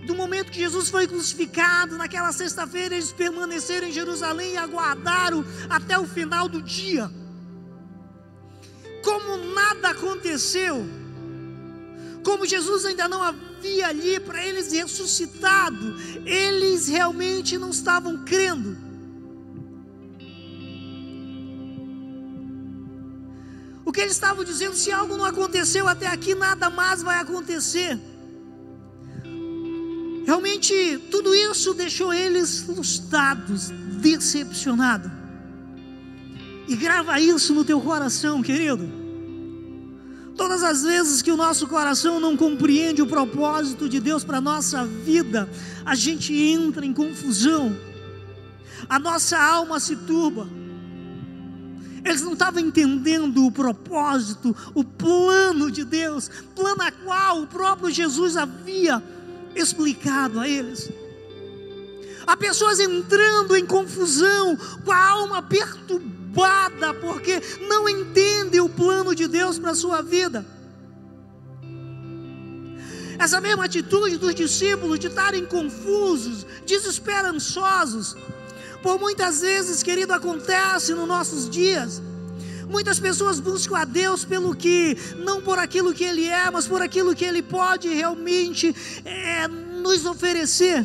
do 0.06 0.16
momento 0.16 0.52
que 0.52 0.60
Jesus 0.60 0.90
foi 0.90 1.08
crucificado, 1.08 1.98
naquela 1.98 2.32
sexta-feira, 2.32 2.96
eles 2.96 3.12
permaneceram 3.12 3.88
em 3.88 3.92
Jerusalém 3.92 4.54
e 4.54 4.58
aguardaram 4.58 5.46
até 5.70 5.98
o 5.98 6.06
final 6.06 6.50
do 6.50 6.62
dia. 6.62 7.10
Como 9.02 9.38
nada 9.54 9.90
aconteceu, 9.90 10.86
como 12.24 12.46
Jesus 12.46 12.86
ainda 12.86 13.08
não 13.08 13.22
havia 13.22 13.88
ali 13.88 14.20
para 14.20 14.46
eles 14.46 14.72
ressuscitado, 14.72 15.96
eles 16.26 16.88
realmente 16.88 17.58
não 17.58 17.70
estavam 17.70 18.24
crendo. 18.24 18.78
O 23.86 23.92
que 23.92 24.02
eles 24.02 24.14
estavam 24.14 24.44
dizendo, 24.44 24.76
se 24.76 24.92
algo 24.92 25.18
não 25.18 25.26
aconteceu 25.26 25.88
até 25.88 26.08
aqui, 26.08 26.34
nada 26.34 26.70
mais 26.70 27.04
vai 27.04 27.20
acontecer. 27.20 28.00
Realmente, 30.26 31.00
tudo 31.12 31.36
isso 31.36 31.74
deixou 31.74 32.14
eles 32.14 32.62
frustrados, 32.62 33.70
decepcionados. 34.02 35.12
E 36.68 36.76
grava 36.76 37.20
isso 37.20 37.54
no 37.54 37.66
teu 37.66 37.82
coração, 37.82 38.42
querido. 38.42 38.90
Todas 40.36 40.64
as 40.64 40.84
vezes 40.84 41.22
que 41.22 41.32
o 41.32 41.38
nosso 41.38 41.68
coração 41.68 42.20
não 42.20 42.36
compreende 42.36 43.02
o 43.02 43.08
propósito 43.08 43.88
de 43.88 44.00
Deus 44.00 44.24
para 44.24 44.38
a 44.38 44.42
nossa 44.42 44.86
vida, 44.86 45.50
a 45.86 45.94
gente 45.94 46.34
entra 46.34 46.86
em 46.86 46.94
confusão, 46.94 47.78
a 48.90 48.98
nossa 48.98 49.38
alma 49.38 49.80
se 49.80 49.96
turba. 49.96 50.48
Eles 52.04 52.22
não 52.22 52.34
estavam 52.34 52.62
entendendo 52.62 53.46
o 53.46 53.52
propósito, 53.52 54.56
o 54.74 54.84
plano 54.84 55.70
de 55.70 55.86
Deus, 55.86 56.30
plano 56.56 56.82
a 56.82 56.92
qual 56.92 57.42
o 57.42 57.48
próprio 57.48 57.92
Jesus 57.92 58.36
havia 58.36 59.02
explicado 59.56 60.40
a 60.40 60.48
eles. 60.48 60.90
Há 62.26 62.38
pessoas 62.38 62.80
entrando 62.80 63.56
em 63.56 63.66
confusão, 63.66 64.58
com 64.86 64.92
a 64.92 65.10
alma 65.10 65.42
perturbada, 65.42 66.94
porque 66.94 67.42
não 67.68 67.88
entendem 67.90 68.62
o 68.62 68.70
plano 68.70 69.14
de 69.14 69.28
Deus 69.28 69.60
para 69.60 69.72
a 69.72 69.76
sua 69.76 70.02
vida. 70.02 70.46
Essa 73.20 73.40
mesma 73.40 73.66
atitude 73.66 74.18
dos 74.18 74.34
discípulos 74.34 75.00
de 75.00 75.08
estarem 75.08 75.46
confusos, 75.46 76.46
desesperançosos, 76.66 78.16
por 78.82 79.00
muitas 79.00 79.42
vezes, 79.42 79.82
querido, 79.84 80.14
acontece 80.14 80.94
nos 80.94 81.08
nossos 81.08 81.50
dias. 81.50 82.02
Muitas 82.74 83.00
pessoas 83.00 83.40
buscam 83.40 83.78
a 83.78 83.86
Deus 83.86 84.26
pelo 84.26 84.56
que, 84.56 84.98
não 85.20 85.40
por 85.40 85.60
aquilo 85.60 85.94
que 85.94 86.04
Ele 86.04 86.28
é, 86.28 86.50
mas 86.50 86.68
por 86.68 86.82
aquilo 86.82 87.14
que 87.14 87.24
Ele 87.24 87.44
pode 87.44 87.88
realmente 87.88 88.76
é, 89.06 89.48
nos 89.48 90.08
oferecer. 90.08 90.84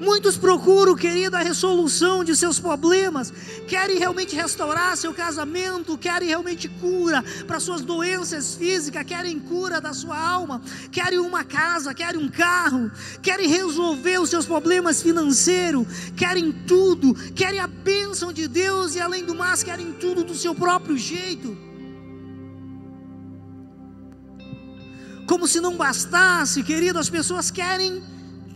Muitos 0.00 0.36
procuram, 0.36 0.94
querido, 0.94 1.36
a 1.36 1.40
resolução 1.40 2.22
de 2.22 2.36
seus 2.36 2.60
problemas, 2.60 3.32
querem 3.66 3.98
realmente 3.98 4.36
restaurar 4.36 4.96
seu 4.96 5.12
casamento, 5.12 5.98
querem 5.98 6.28
realmente 6.28 6.68
cura 6.68 7.24
para 7.46 7.58
suas 7.58 7.82
doenças 7.82 8.54
físicas, 8.54 9.04
querem 9.04 9.38
cura 9.40 9.80
da 9.80 9.92
sua 9.92 10.16
alma, 10.16 10.62
querem 10.92 11.18
uma 11.18 11.42
casa, 11.42 11.92
querem 11.92 12.20
um 12.20 12.28
carro, 12.28 12.90
querem 13.20 13.48
resolver 13.48 14.20
os 14.20 14.30
seus 14.30 14.46
problemas 14.46 15.02
financeiros, 15.02 15.86
querem 16.16 16.52
tudo, 16.52 17.14
querem 17.34 17.58
a 17.58 17.66
bênção 17.66 18.32
de 18.32 18.46
Deus 18.46 18.94
e 18.94 19.00
além 19.00 19.24
do 19.24 19.34
mais, 19.34 19.64
querem 19.64 19.92
tudo 19.92 20.22
do 20.22 20.34
seu 20.34 20.54
próprio 20.54 20.96
jeito. 20.96 21.56
Como 25.26 25.46
se 25.46 25.60
não 25.60 25.76
bastasse, 25.76 26.62
querido, 26.62 26.98
as 26.98 27.10
pessoas 27.10 27.50
querem 27.50 28.02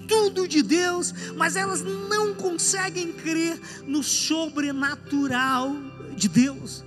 tudo 0.07 0.47
de 0.47 0.63
Deus, 0.63 1.13
mas 1.37 1.57
elas 1.57 1.83
não 1.83 2.35
conseguem 2.35 3.13
crer 3.13 3.61
no 3.87 4.03
sobrenatural 4.03 5.75
de 6.17 6.29
Deus. 6.29 6.85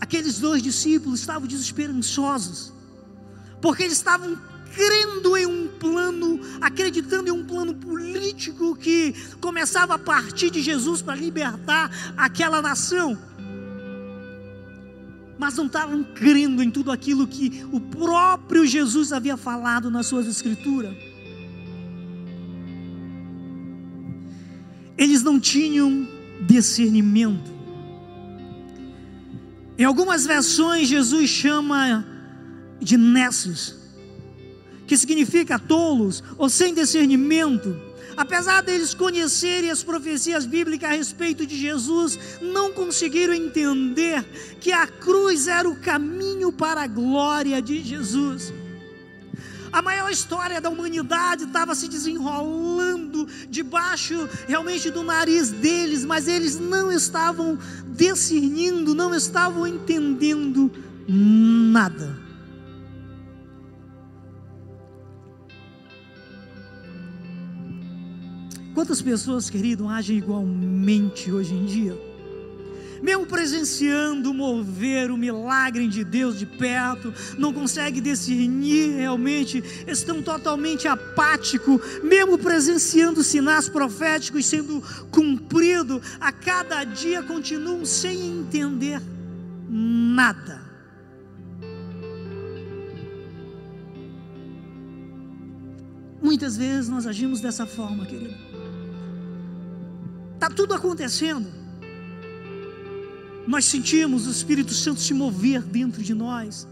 Aqueles 0.00 0.38
dois 0.38 0.62
discípulos 0.62 1.20
estavam 1.20 1.46
desesperançosos, 1.46 2.72
porque 3.60 3.82
eles 3.82 3.96
estavam 3.96 4.38
crendo 4.74 5.36
em 5.36 5.46
um 5.46 5.68
plano, 5.68 6.40
acreditando 6.60 7.28
em 7.28 7.32
um 7.32 7.44
plano 7.44 7.74
político 7.74 8.76
que 8.76 9.14
começava 9.40 9.94
a 9.94 9.98
partir 9.98 10.50
de 10.50 10.62
Jesus 10.62 11.02
para 11.02 11.14
libertar 11.14 11.90
aquela 12.16 12.62
nação 12.62 13.18
mas 15.38 15.54
não 15.54 15.66
estavam 15.66 16.02
crendo 16.02 16.62
em 16.62 16.70
tudo 16.70 16.90
aquilo 16.90 17.26
que 17.26 17.64
o 17.72 17.80
próprio 17.80 18.66
Jesus 18.66 19.12
havia 19.12 19.36
falado 19.36 19.90
nas 19.90 20.06
suas 20.06 20.26
escrituras. 20.26 20.94
Eles 24.96 25.22
não 25.22 25.38
tinham 25.38 26.08
discernimento. 26.40 27.56
Em 29.78 29.84
algumas 29.84 30.26
versões, 30.26 30.88
Jesus 30.88 31.30
chama 31.30 32.04
de 32.80 32.96
nessos, 32.96 33.76
que 34.88 34.96
significa 34.96 35.56
tolos 35.56 36.24
ou 36.36 36.48
sem 36.48 36.74
discernimento 36.74 37.87
apesar 38.18 38.62
deles 38.62 38.92
conhecerem 38.94 39.70
as 39.70 39.84
profecias 39.84 40.44
bíblicas 40.44 40.90
a 40.90 40.92
respeito 40.92 41.46
de 41.46 41.56
Jesus, 41.56 42.18
não 42.42 42.72
conseguiram 42.72 43.32
entender 43.32 44.24
que 44.60 44.72
a 44.72 44.88
cruz 44.88 45.46
era 45.46 45.68
o 45.68 45.76
caminho 45.76 46.50
para 46.50 46.82
a 46.82 46.86
glória 46.88 47.62
de 47.62 47.80
Jesus. 47.80 48.52
A 49.70 49.80
maior 49.80 50.10
história 50.10 50.60
da 50.60 50.68
humanidade 50.68 51.44
estava 51.44 51.76
se 51.76 51.86
desenrolando 51.86 53.28
debaixo 53.48 54.28
realmente 54.48 54.90
do 54.90 55.04
nariz 55.04 55.52
deles, 55.52 56.04
mas 56.04 56.26
eles 56.26 56.58
não 56.58 56.90
estavam 56.90 57.56
discernindo, 57.86 58.96
não 58.96 59.14
estavam 59.14 59.64
entendendo 59.64 60.72
nada. 61.06 62.27
Quantas 68.78 69.02
pessoas, 69.02 69.50
querido, 69.50 69.88
agem 69.88 70.18
igualmente 70.18 71.32
hoje 71.32 71.52
em 71.52 71.66
dia? 71.66 72.00
Mesmo 73.02 73.26
presenciando 73.26 74.32
mover 74.32 75.10
o 75.10 75.16
milagre 75.16 75.88
de 75.88 76.04
Deus 76.04 76.38
de 76.38 76.46
perto, 76.46 77.12
não 77.36 77.52
consegue 77.52 78.00
discernir 78.00 78.94
realmente, 78.94 79.64
estão 79.84 80.22
totalmente 80.22 80.86
apáticos, 80.86 81.80
mesmo 82.04 82.38
presenciando 82.38 83.24
sinais 83.24 83.68
proféticos 83.68 84.46
sendo 84.46 84.80
cumpridos, 85.10 86.00
a 86.20 86.30
cada 86.30 86.84
dia 86.84 87.20
continuam 87.20 87.84
sem 87.84 88.38
entender 88.38 89.02
nada. 89.68 90.62
Muitas 96.22 96.56
vezes 96.56 96.88
nós 96.88 97.08
agimos 97.08 97.40
dessa 97.40 97.66
forma, 97.66 98.06
querido. 98.06 98.57
Está 100.38 100.48
tudo 100.48 100.72
acontecendo. 100.72 101.48
Nós 103.44 103.64
sentimos 103.64 104.28
o 104.28 104.30
Espírito 104.30 104.72
Santo 104.72 105.00
se 105.00 105.12
mover 105.12 105.62
dentro 105.62 106.00
de 106.00 106.14
nós. 106.14 106.68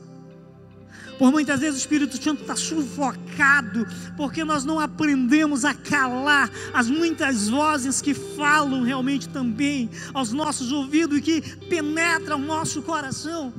Por 1.18 1.32
muitas 1.32 1.58
vezes 1.58 1.74
o 1.74 1.80
Espírito 1.80 2.22
Santo 2.22 2.42
está 2.42 2.54
sufocado, 2.54 3.84
porque 4.16 4.44
nós 4.44 4.64
não 4.64 4.78
aprendemos 4.78 5.64
a 5.64 5.74
calar 5.74 6.48
as 6.72 6.88
muitas 6.88 7.48
vozes 7.48 8.00
que 8.00 8.14
falam 8.14 8.84
realmente 8.84 9.28
também 9.28 9.90
aos 10.14 10.32
nossos 10.32 10.70
ouvidos 10.70 11.18
e 11.18 11.22
que 11.22 11.40
penetram 11.66 12.36
o 12.36 12.46
nosso 12.46 12.82
coração. 12.82 13.52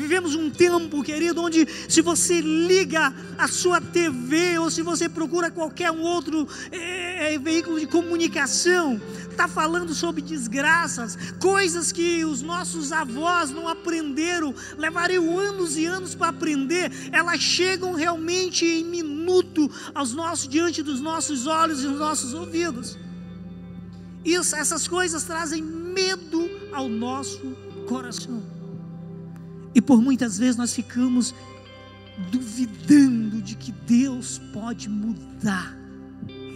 Vivemos 0.00 0.34
um 0.34 0.48
tempo, 0.48 1.02
querido, 1.02 1.42
onde 1.42 1.68
se 1.86 2.00
você 2.00 2.40
liga 2.40 3.12
a 3.36 3.46
sua 3.46 3.82
TV 3.82 4.58
ou 4.58 4.70
se 4.70 4.80
você 4.80 5.10
procura 5.10 5.50
qualquer 5.50 5.90
outro 5.90 6.48
é, 6.72 7.34
é, 7.34 7.38
veículo 7.38 7.78
de 7.78 7.86
comunicação, 7.86 8.98
está 9.30 9.46
falando 9.46 9.92
sobre 9.92 10.22
desgraças, 10.22 11.18
coisas 11.38 11.92
que 11.92 12.24
os 12.24 12.40
nossos 12.40 12.92
avós 12.92 13.50
não 13.50 13.68
aprenderam, 13.68 14.54
levariam 14.78 15.38
anos 15.38 15.76
e 15.76 15.84
anos 15.84 16.14
para 16.14 16.28
aprender, 16.28 16.90
elas 17.12 17.40
chegam 17.40 17.92
realmente 17.92 18.64
em 18.64 18.84
minuto 18.86 19.70
aos 19.94 20.14
nossos, 20.14 20.48
diante 20.48 20.82
dos 20.82 21.02
nossos 21.02 21.46
olhos 21.46 21.84
e 21.84 21.86
dos 21.86 21.98
nossos 21.98 22.32
ouvidos. 22.32 22.98
Isso, 24.24 24.56
essas 24.56 24.88
coisas 24.88 25.24
trazem 25.24 25.60
medo 25.60 26.50
ao 26.72 26.88
nosso 26.88 27.54
coração. 27.86 28.59
E 29.74 29.80
por 29.80 30.00
muitas 30.00 30.38
vezes 30.38 30.56
nós 30.56 30.74
ficamos 30.74 31.34
duvidando 32.30 33.40
de 33.40 33.54
que 33.54 33.72
Deus 33.72 34.40
pode 34.52 34.88
mudar 34.88 35.76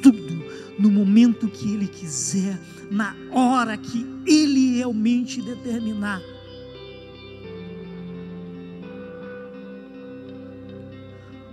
tudo 0.03 0.44
no 0.79 0.90
momento 0.90 1.48
que 1.48 1.72
Ele 1.72 1.87
quiser, 1.87 2.59
na 2.90 3.14
hora 3.31 3.77
que 3.77 4.07
Ele 4.27 4.77
realmente 4.77 5.40
determinar. 5.40 6.20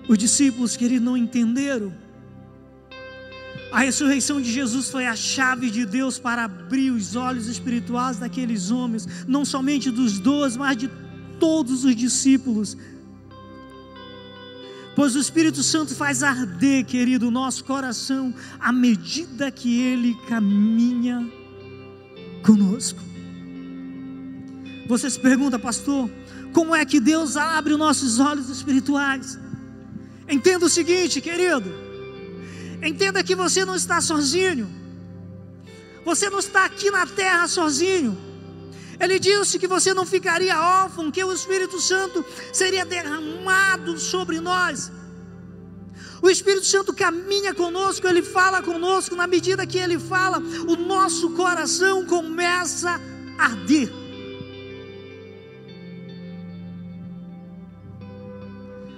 Os 0.08 0.17
discípulos, 0.17 0.76
queridos, 0.76 1.06
não 1.06 1.15
entenderam. 1.15 1.93
A 3.71 3.80
ressurreição 3.80 4.41
de 4.41 4.52
Jesus 4.52 4.89
foi 4.89 5.06
a 5.06 5.15
chave 5.15 5.69
de 5.71 5.86
Deus 5.86 6.19
para 6.19 6.43
abrir 6.43 6.91
os 6.91 7.15
olhos 7.15 7.47
espirituais 7.47 8.17
daqueles 8.17 8.69
homens, 8.69 9.08
não 9.26 9.45
somente 9.45 9.89
dos 9.89 10.19
doze, 10.19 10.60
mas 10.60 10.76
de 10.76 10.89
todos 11.41 11.84
os 11.84 11.95
discípulos. 11.95 12.77
Pois 14.95 15.15
o 15.15 15.19
Espírito 15.19 15.63
Santo 15.63 15.95
faz 15.95 16.21
arder, 16.21 16.86
querido, 16.86 17.27
o 17.27 17.32
nosso 17.32 17.63
coração 17.63 18.32
à 18.60 18.71
medida 18.71 19.49
que 19.49 19.82
ele 19.82 20.15
caminha 20.27 21.27
conosco. 22.43 22.99
Você 24.88 25.10
se 25.10 25.19
pergunta, 25.19 25.58
pastor, 25.58 26.10
como 26.54 26.75
é 26.75 26.86
que 26.86 26.99
Deus 26.99 27.36
abre 27.36 27.73
os 27.73 27.80
nossos 27.80 28.19
olhos 28.19 28.47
espirituais? 28.49 29.39
Entenda 30.30 30.65
o 30.65 30.69
seguinte, 30.69 31.19
querido. 31.21 31.73
Entenda 32.84 33.23
que 33.23 33.36
você 33.36 33.65
não 33.65 33.75
está 33.75 33.99
sozinho. 33.99 34.69
Você 36.06 36.30
não 36.30 36.39
está 36.39 36.65
aqui 36.65 36.91
na 36.91 37.08
terra 37.08 37.47
sozinho. 37.47 38.31
Ele 39.02 39.18
disse 39.18 39.58
que 39.58 39.68
você 39.68 39.96
não 39.96 40.06
ficaria 40.06 40.62
órfão, 40.62 41.10
que 41.10 41.24
o 41.24 41.34
Espírito 41.34 41.82
Santo 41.82 42.24
seria 42.54 42.86
derramado 42.86 43.98
sobre 44.00 44.40
nós. 44.40 44.92
O 46.22 46.30
Espírito 46.30 46.68
Santo 46.68 46.94
caminha 46.94 47.52
conosco, 47.56 48.08
ele 48.08 48.22
fala 48.22 48.62
conosco, 48.62 49.16
na 49.16 49.26
medida 49.26 49.66
que 49.66 49.80
ele 49.80 49.98
fala, 49.98 50.38
o 50.38 50.76
nosso 50.76 51.32
coração 51.32 52.06
começa 52.06 53.02
a 53.40 53.46
arder. 53.46 53.92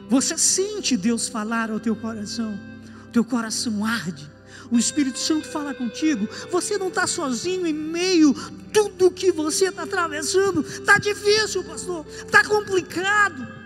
Você 0.10 0.38
sente 0.38 0.98
Deus 0.98 1.30
falar 1.30 1.72
ao 1.72 1.80
teu 1.80 1.96
coração, 1.96 2.60
o 3.08 3.12
teu 3.12 3.24
coração 3.24 3.86
arde 3.86 4.33
o 4.74 4.80
Espírito 4.80 5.20
Santo 5.20 5.48
fala 5.48 5.72
contigo, 5.72 6.28
você 6.50 6.80
não 6.80 6.88
está 6.88 7.06
sozinho 7.06 7.68
em 7.68 7.74
meio 7.74 8.34
tudo 8.74 9.12
que 9.12 9.32
você 9.32 9.66
está 9.66 9.84
atravessando. 9.84 10.62
Está 10.62 10.98
difícil, 10.98 11.64
pastor, 11.64 12.04
está 12.26 12.44
complicado. 12.44 13.63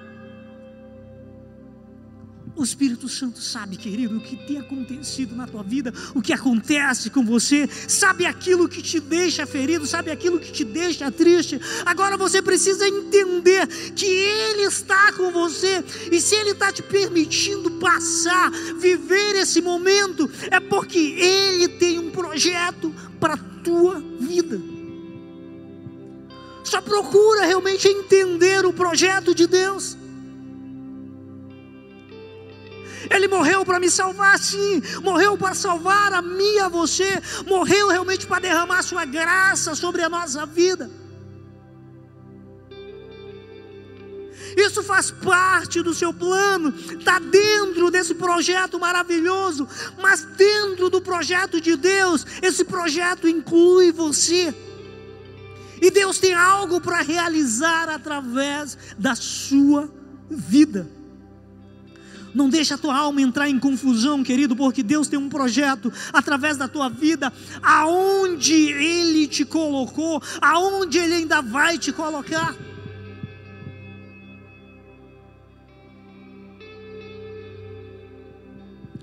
O 2.57 2.63
Espírito 2.63 3.07
Santo 3.07 3.39
sabe, 3.39 3.77
querido, 3.77 4.17
o 4.17 4.19
que 4.19 4.35
tem 4.35 4.57
acontecido 4.57 5.35
na 5.35 5.45
tua 5.45 5.61
vida, 5.61 5.93
o 6.15 6.23
que 6.23 6.33
acontece 6.33 7.11
com 7.11 7.23
você, 7.23 7.69
sabe 7.87 8.25
aquilo 8.25 8.67
que 8.67 8.81
te 8.81 8.99
deixa 8.99 9.45
ferido, 9.45 9.85
sabe 9.85 10.09
aquilo 10.09 10.39
que 10.39 10.51
te 10.51 10.63
deixa 10.63 11.11
triste. 11.11 11.61
Agora 11.85 12.17
você 12.17 12.41
precisa 12.41 12.87
entender 12.87 13.67
que 13.95 14.07
Ele 14.07 14.63
está 14.63 15.13
com 15.13 15.31
você, 15.31 15.83
e 16.11 16.19
se 16.19 16.33
Ele 16.33 16.49
está 16.49 16.71
te 16.71 16.81
permitindo 16.81 17.69
passar, 17.71 18.49
viver 18.79 19.35
esse 19.35 19.61
momento, 19.61 20.27
é 20.49 20.59
porque 20.59 20.97
Ele 20.97 21.67
tem 21.67 21.99
um 21.99 22.09
projeto 22.09 22.91
para 23.19 23.35
a 23.35 23.37
tua 23.63 24.01
vida. 24.19 24.59
Só 26.63 26.81
procura 26.81 27.45
realmente 27.45 27.87
entender 27.87 28.65
o 28.65 28.73
projeto 28.73 29.33
de 29.33 29.47
Deus. 29.47 29.96
Ele 33.09 33.27
morreu 33.27 33.65
para 33.65 33.79
me 33.79 33.89
salvar, 33.89 34.37
sim. 34.39 34.81
Morreu 35.01 35.37
para 35.37 35.53
salvar 35.53 36.13
a 36.13 36.21
mim 36.21 36.55
e 36.55 36.59
a 36.59 36.67
você. 36.69 37.21
Morreu 37.45 37.87
realmente 37.89 38.25
para 38.25 38.41
derramar 38.41 38.81
Sua 38.83 39.05
graça 39.05 39.75
sobre 39.75 40.01
a 40.01 40.09
nossa 40.09 40.45
vida. 40.45 40.89
Isso 44.55 44.81
faz 44.81 45.11
parte 45.11 45.83
do 45.83 45.93
seu 45.93 46.11
plano, 46.11 46.73
está 46.99 47.19
dentro 47.19 47.91
desse 47.91 48.15
projeto 48.15 48.79
maravilhoso, 48.79 49.67
mas 50.01 50.23
dentro 50.35 50.89
do 50.89 50.99
projeto 50.99 51.61
de 51.61 51.75
Deus, 51.75 52.25
esse 52.41 52.63
projeto 52.63 53.27
inclui 53.27 53.91
você. 53.91 54.53
E 55.79 55.91
Deus 55.91 56.17
tem 56.17 56.33
algo 56.33 56.81
para 56.81 57.01
realizar 57.01 57.87
através 57.87 58.77
da 58.97 59.15
sua 59.15 59.91
vida. 60.27 60.96
Não 62.37 62.49
deixa 62.49 62.75
a 62.75 62.77
tua 62.77 62.95
alma 62.95 63.19
entrar 63.19 63.49
em 63.49 63.57
confusão, 63.57 64.23
querido, 64.23 64.55
porque 64.55 64.83
Deus 64.83 65.07
tem 65.07 65.17
um 65.17 65.27
projeto 65.27 65.91
através 66.13 66.55
da 66.55 66.67
tua 66.67 66.87
vida, 66.87 67.33
aonde 67.63 68.53
Ele 68.53 69.25
te 69.25 69.43
colocou, 69.43 70.21
aonde 70.39 70.99
Ele 70.99 71.15
ainda 71.15 71.41
vai 71.41 71.79
te 71.79 71.91
colocar. 71.91 72.55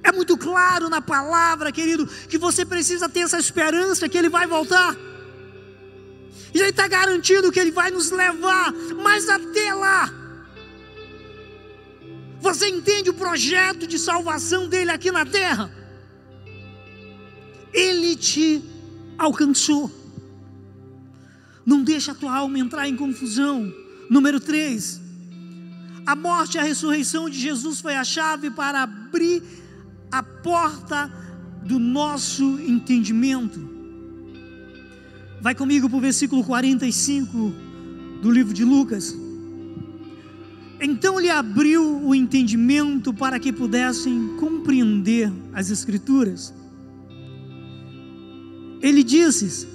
É 0.01 0.13
muito 0.13 0.37
claro 0.37 0.89
na 0.89 1.03
palavra, 1.03 1.73
querido, 1.73 2.07
que 2.29 2.39
você 2.39 2.65
precisa 2.65 3.09
ter 3.09 3.21
essa 3.21 3.41
esperança 3.41 4.09
que 4.09 4.17
Ele 4.17 4.29
vai 4.29 4.47
voltar. 4.47 4.95
E 6.55 6.61
Ele 6.61 6.71
está 6.71 6.87
garantido 6.87 7.51
que 7.51 7.59
Ele 7.59 7.73
vai 7.73 7.91
nos 7.91 8.13
levar, 8.13 8.73
mas 9.03 9.29
até 9.29 9.75
lá 9.75 10.24
você 12.55 12.69
entende 12.69 13.11
o 13.11 13.15
projeto 13.15 13.85
de 13.85 13.99
salvação 13.99 14.69
dele 14.69 14.91
aqui 14.93 15.11
na 15.11 15.27
terra? 15.27 15.71
Ele 17.73 18.15
te 18.15 18.63
alcançou. 19.19 19.91
Não 21.67 21.83
deixa 21.83 22.13
a 22.13 22.15
tua 22.15 22.37
alma 22.37 22.59
entrar 22.59 22.89
em 22.89 22.97
confusão. 22.97 23.75
Número 24.09 24.39
3. 24.39 25.01
A 26.07 26.15
morte 26.15 26.55
e 26.55 26.61
a 26.61 26.63
ressurreição 26.63 27.29
de 27.29 27.41
Jesus 27.41 27.81
foi 27.81 27.97
a 27.97 28.05
chave 28.05 28.51
para 28.51 28.83
abrir 28.83 29.43
a 30.13 30.23
porta 30.23 31.11
do 31.65 31.81
nosso 31.81 32.61
entendimento. 32.61 33.69
Vai 35.41 35.57
comigo 35.57 35.89
para 35.89 35.99
o 35.99 36.01
versículo 36.01 36.45
45 36.45 37.53
do 38.23 38.31
livro 38.31 38.55
de 38.55 38.65
Lucas. 38.65 39.24
Então 40.87 41.19
lhe 41.19 41.31
abriu 41.31 41.83
o 42.05 42.15
entendimento 42.15 43.15
para 43.15 43.41
que 43.41 43.51
pudessem 43.51 44.37
compreender 44.39 45.33
as 45.51 45.71
Escrituras. 45.71 46.53
Ele 48.83 49.03
disse: 49.03 49.67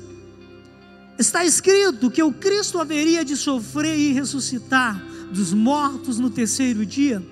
Está 1.17 1.43
escrito 1.43 2.12
que 2.12 2.22
o 2.22 2.32
Cristo 2.32 2.78
haveria 2.80 3.26
de 3.26 3.36
sofrer 3.36 3.98
e 3.98 4.13
ressuscitar 4.13 5.04
dos 5.32 5.52
mortos 5.52 6.19
no 6.19 6.30
terceiro 6.30 6.86
dia, 6.86 7.26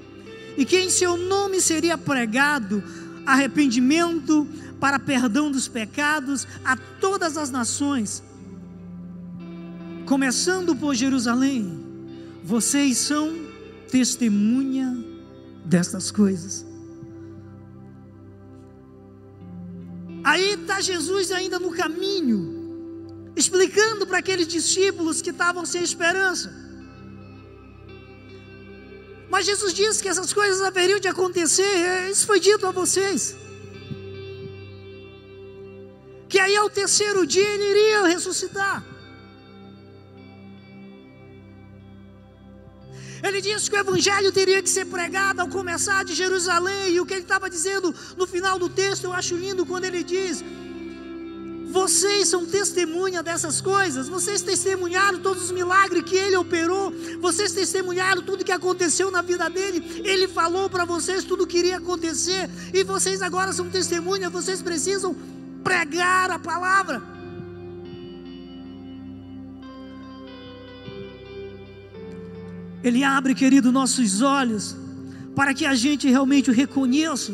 e 0.57 0.65
que 0.65 0.79
em 0.79 0.89
seu 0.89 1.15
nome 1.15 1.61
seria 1.61 1.99
pregado 1.99 2.83
arrependimento 3.27 4.47
para 4.79 4.97
perdão 4.97 5.51
dos 5.51 5.67
pecados 5.67 6.47
a 6.65 6.75
todas 6.75 7.37
as 7.37 7.51
nações, 7.51 8.23
começando 10.07 10.75
por 10.75 10.95
Jerusalém. 10.95 11.85
Vocês 12.43 12.97
são 12.97 13.46
testemunha 13.89 14.97
destas 15.65 16.11
coisas. 16.11 16.65
Aí 20.23 20.55
está 20.55 20.81
Jesus 20.81 21.31
ainda 21.31 21.57
no 21.57 21.71
caminho, 21.71 23.31
explicando 23.35 24.05
para 24.05 24.17
aqueles 24.17 24.47
discípulos 24.47 25.21
que 25.21 25.29
estavam 25.29 25.65
sem 25.65 25.81
esperança. 25.81 26.53
Mas 29.29 29.45
Jesus 29.45 29.73
disse 29.73 30.01
que 30.01 30.09
essas 30.09 30.33
coisas 30.33 30.61
haveriam 30.61 30.99
de 30.99 31.07
acontecer, 31.07 32.09
isso 32.09 32.25
foi 32.25 32.39
dito 32.39 32.65
a 32.65 32.71
vocês. 32.71 33.35
Que 36.29 36.39
aí 36.39 36.55
ao 36.57 36.69
terceiro 36.69 37.25
dia 37.25 37.47
ele 37.47 37.69
iria 37.71 38.07
ressuscitar. 38.07 38.96
Ele 43.37 43.53
disse 43.53 43.69
que 43.69 43.75
o 43.75 43.79
evangelho 43.79 44.31
teria 44.31 44.63
que 44.63 44.69
ser 44.69 44.85
pregado 44.85 45.41
ao 45.41 45.47
começar 45.47 46.03
de 46.03 46.15
Jerusalém, 46.15 46.93
e 46.93 46.99
o 46.99 47.05
que 47.05 47.13
ele 47.13 47.21
estava 47.21 47.47
dizendo 47.47 47.93
no 48.17 48.25
final 48.25 48.57
do 48.57 48.67
texto, 48.67 49.03
eu 49.03 49.13
acho 49.13 49.35
lindo 49.35 49.63
quando 49.63 49.85
ele 49.85 50.03
diz: 50.03 50.43
vocês 51.69 52.29
são 52.29 52.47
testemunha 52.47 53.21
dessas 53.21 53.61
coisas, 53.61 54.09
vocês 54.09 54.41
testemunharam 54.41 55.19
todos 55.19 55.43
os 55.43 55.51
milagres 55.51 56.03
que 56.03 56.15
ele 56.15 56.35
operou, 56.35 56.91
vocês 57.21 57.51
testemunharam 57.51 58.23
tudo 58.23 58.43
que 58.43 58.51
aconteceu 58.51 59.11
na 59.11 59.21
vida 59.21 59.47
dele, 59.51 60.01
ele 60.03 60.27
falou 60.27 60.67
para 60.67 60.83
vocês 60.83 61.23
tudo 61.23 61.45
que 61.45 61.59
iria 61.59 61.77
acontecer, 61.77 62.49
e 62.73 62.83
vocês 62.83 63.21
agora 63.21 63.53
são 63.53 63.69
testemunha, 63.69 64.31
vocês 64.31 64.63
precisam 64.63 65.15
pregar 65.63 66.31
a 66.31 66.39
palavra. 66.39 67.16
Ele 72.83 73.03
abre, 73.03 73.33
querido, 73.33 73.71
nossos 73.71 74.21
olhos 74.21 74.75
para 75.35 75.53
que 75.53 75.65
a 75.65 75.75
gente 75.75 76.07
realmente 76.09 76.49
o 76.49 76.53
reconheça 76.53 77.33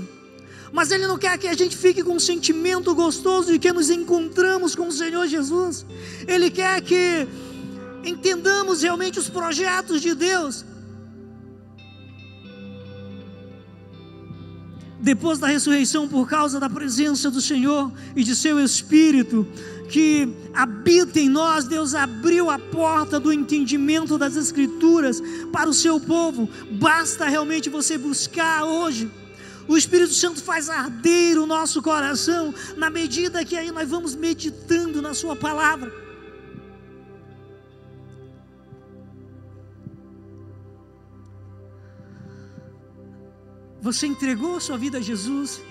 mas 0.73 0.89
Ele 0.89 1.06
não 1.06 1.19
quer 1.19 1.38
que 1.38 1.47
a 1.47 1.53
gente 1.53 1.77
fique 1.77 2.01
com 2.01 2.15
um 2.15 2.19
sentimento 2.19 2.95
gostoso 2.95 3.51
de 3.51 3.60
que 3.60 3.71
nos 3.71 3.91
encontramos 3.91 4.75
com 4.75 4.88
o 4.88 4.91
Senhor 4.91 5.27
Jesus. 5.27 5.86
Ele 6.27 6.49
quer 6.49 6.82
que 6.82 7.27
entendamos 8.03 8.82
realmente 8.82 9.19
os 9.19 9.29
projetos 9.29 10.01
de 10.01 10.15
Deus. 10.15 10.65
Depois 15.03 15.37
da 15.37 15.47
ressurreição, 15.47 16.07
por 16.07 16.29
causa 16.29 16.61
da 16.61 16.69
presença 16.69 17.29
do 17.29 17.41
Senhor 17.41 17.91
e 18.15 18.23
de 18.23 18.33
seu 18.33 18.57
Espírito 18.57 19.45
que 19.89 20.33
habita 20.53 21.19
em 21.19 21.27
nós, 21.27 21.65
Deus 21.65 21.93
abriu 21.93 22.49
a 22.49 22.57
porta 22.57 23.19
do 23.19 23.31
entendimento 23.31 24.17
das 24.17 24.37
Escrituras 24.37 25.21
para 25.51 25.69
o 25.69 25.73
seu 25.73 25.99
povo. 25.99 26.49
Basta 26.79 27.27
realmente 27.27 27.69
você 27.69 27.97
buscar 27.97 28.63
hoje 28.63 29.11
o 29.67 29.77
Espírito 29.77 30.13
Santo 30.13 30.41
faz 30.41 30.69
arder 30.69 31.37
o 31.37 31.45
nosso 31.45 31.81
coração 31.81 32.53
na 32.75 32.89
medida 32.89 33.45
que 33.45 33.55
aí 33.55 33.71
nós 33.71 33.89
vamos 33.89 34.15
meditando 34.15 35.01
na 35.01 35.13
Sua 35.13 35.35
palavra. 35.35 36.02
Você 43.83 44.07
entregou 44.07 44.61
sua 44.61 44.77
vida 44.77 44.99
a 44.99 45.01
Jesus? 45.01 45.61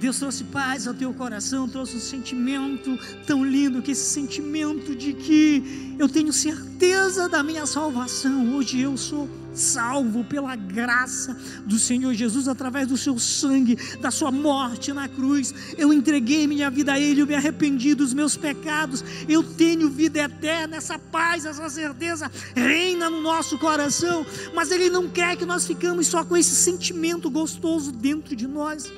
Deus 0.00 0.18
trouxe 0.18 0.44
paz 0.44 0.88
ao 0.88 0.94
teu 0.94 1.12
coração, 1.12 1.68
trouxe 1.68 1.96
um 1.96 2.00
sentimento 2.00 2.98
tão 3.26 3.44
lindo, 3.44 3.82
que 3.82 3.90
esse 3.90 4.08
sentimento 4.14 4.96
de 4.96 5.12
que 5.12 5.94
eu 5.98 6.08
tenho 6.08 6.32
certeza 6.32 7.28
da 7.28 7.42
minha 7.42 7.66
salvação. 7.66 8.54
Hoje 8.54 8.80
eu 8.80 8.96
sou 8.96 9.28
salvo 9.54 10.24
pela 10.24 10.56
graça 10.56 11.36
do 11.64 11.78
Senhor 11.78 12.14
Jesus 12.14 12.48
através 12.48 12.88
do 12.88 12.96
seu 12.96 13.18
sangue, 13.18 13.76
da 14.00 14.10
sua 14.10 14.30
morte 14.30 14.92
na 14.92 15.08
cruz. 15.08 15.54
Eu 15.76 15.92
entreguei 15.92 16.46
minha 16.46 16.70
vida 16.70 16.92
a 16.92 17.00
Ele, 17.00 17.22
eu 17.22 17.26
me 17.26 17.34
arrependi 17.34 17.94
dos 17.94 18.14
meus 18.14 18.36
pecados. 18.36 19.04
Eu 19.28 19.42
tenho 19.42 19.90
vida 19.90 20.20
eterna, 20.20 20.76
essa 20.76 20.98
paz, 20.98 21.44
essa 21.44 21.68
certeza 21.68 22.30
reina 22.54 23.08
no 23.10 23.20
nosso 23.20 23.58
coração. 23.58 24.24
Mas 24.54 24.70
Ele 24.70 24.88
não 24.90 25.08
quer 25.08 25.36
que 25.36 25.44
nós 25.44 25.66
ficamos 25.66 26.06
só 26.06 26.24
com 26.24 26.36
esse 26.36 26.54
sentimento 26.54 27.30
gostoso 27.30 27.92
dentro 27.92 28.34
de 28.34 28.46
nós. 28.46 28.92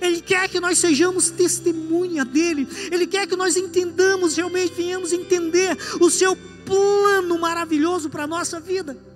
Ele 0.00 0.20
quer 0.20 0.48
que 0.48 0.60
nós 0.60 0.78
sejamos 0.78 1.30
testemunha 1.30 2.24
dele, 2.24 2.68
Ele 2.90 3.06
quer 3.06 3.26
que 3.26 3.34
nós 3.34 3.56
entendamos, 3.56 4.36
realmente 4.36 4.74
venhamos 4.74 5.12
entender 5.12 5.76
o 5.98 6.10
seu 6.10 6.36
plano 6.66 7.38
maravilhoso 7.38 8.10
para 8.10 8.24
a 8.24 8.26
nossa 8.26 8.60
vida. 8.60 9.09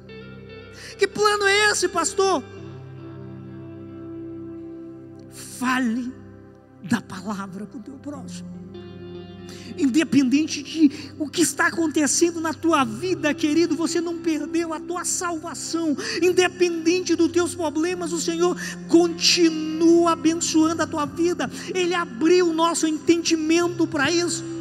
Que 0.96 1.06
plano 1.06 1.46
é 1.46 1.70
esse, 1.70 1.88
pastor? 1.88 2.42
Fale 5.58 6.12
da 6.82 7.00
palavra 7.00 7.66
para 7.66 7.78
o 7.78 7.82
teu 7.82 7.94
próximo 7.94 8.64
independente 9.78 10.62
de 10.62 10.90
o 11.18 11.28
que 11.28 11.42
está 11.42 11.66
acontecendo 11.66 12.40
na 12.40 12.52
tua 12.52 12.84
vida, 12.84 13.32
querido, 13.34 13.76
você 13.76 14.00
não 14.00 14.18
perdeu 14.18 14.72
a 14.72 14.80
tua 14.80 15.04
salvação, 15.04 15.96
independente 16.22 17.14
dos 17.14 17.30
teus 17.30 17.54
problemas, 17.54 18.12
o 18.12 18.20
Senhor 18.20 18.56
continua 18.88 20.12
abençoando 20.12 20.82
a 20.82 20.86
tua 20.86 21.06
vida, 21.06 21.50
Ele 21.74 21.94
abriu 21.94 22.50
o 22.50 22.52
nosso 22.52 22.86
entendimento 22.86 23.86
para 23.86 24.10
isso. 24.10 24.53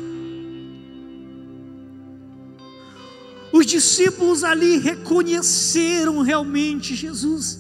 Os 3.63 3.67
discípulos 3.67 4.43
ali 4.43 4.78
reconheceram 4.78 6.19
realmente 6.19 6.93
Jesus. 6.93 7.60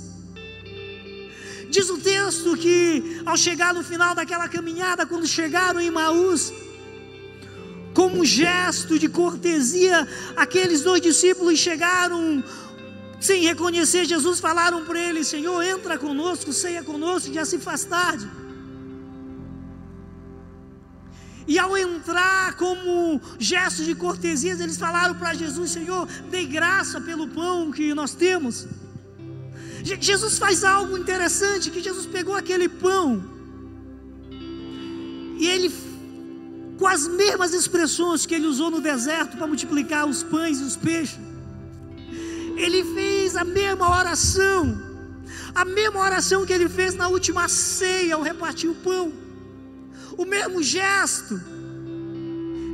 Diz 1.69 1.89
o 1.89 1.97
texto 1.97 2.57
que 2.57 3.21
ao 3.25 3.37
chegar 3.37 3.73
no 3.73 3.81
final 3.81 4.13
daquela 4.13 4.49
caminhada, 4.49 5.05
quando 5.05 5.25
chegaram 5.25 5.79
em 5.79 5.89
Maús, 5.89 6.51
como 7.93 8.17
um 8.17 8.25
gesto 8.25 8.99
de 8.99 9.07
cortesia, 9.07 10.05
aqueles 10.35 10.81
dois 10.81 11.01
discípulos 11.01 11.57
chegaram 11.57 12.43
sem 13.21 13.41
reconhecer 13.43 14.03
Jesus, 14.03 14.41
falaram 14.41 14.83
para 14.83 14.99
ele: 14.99 15.23
Senhor, 15.23 15.63
entra 15.63 15.97
conosco, 15.97 16.51
ceia 16.51 16.83
conosco, 16.83 17.31
já 17.31 17.45
se 17.45 17.59
faz 17.59 17.85
tarde. 17.85 18.29
E 21.47 21.59
ao 21.59 21.77
entrar 21.77 22.55
como 22.55 23.21
gesto 23.37 23.83
de 23.83 23.93
cortesia, 23.95 24.53
eles 24.53 24.77
falaram 24.77 25.15
para 25.15 25.33
Jesus: 25.33 25.71
Senhor, 25.71 26.07
dê 26.29 26.45
graça 26.45 27.01
pelo 27.01 27.27
pão 27.27 27.71
que 27.71 27.93
nós 27.93 28.13
temos. 28.13 28.67
Jesus 29.83 30.37
faz 30.37 30.63
algo 30.63 30.97
interessante: 30.97 31.69
que 31.69 31.81
Jesus 31.81 32.05
pegou 32.05 32.35
aquele 32.35 32.69
pão 32.69 33.33
e 35.43 35.47
ele 35.47 35.69
com 36.77 36.87
as 36.87 37.07
mesmas 37.07 37.53
expressões 37.53 38.25
que 38.25 38.35
ele 38.35 38.47
usou 38.47 38.69
no 38.71 38.81
deserto 38.81 39.37
para 39.37 39.47
multiplicar 39.47 40.07
os 40.07 40.23
pães 40.23 40.59
e 40.59 40.63
os 40.63 40.75
peixes. 40.75 41.19
Ele 42.55 42.83
fez 42.95 43.35
a 43.35 43.43
mesma 43.43 43.89
oração, 43.89 44.81
a 45.53 45.65
mesma 45.65 45.99
oração 45.99 46.45
que 46.45 46.53
ele 46.53 46.69
fez 46.69 46.95
na 46.95 47.07
última 47.07 47.47
ceia 47.47 48.15
ao 48.15 48.21
repartir 48.21 48.69
o 48.69 48.75
pão, 48.75 49.11
o 50.17 50.25
mesmo 50.25 50.61
gesto. 50.61 51.39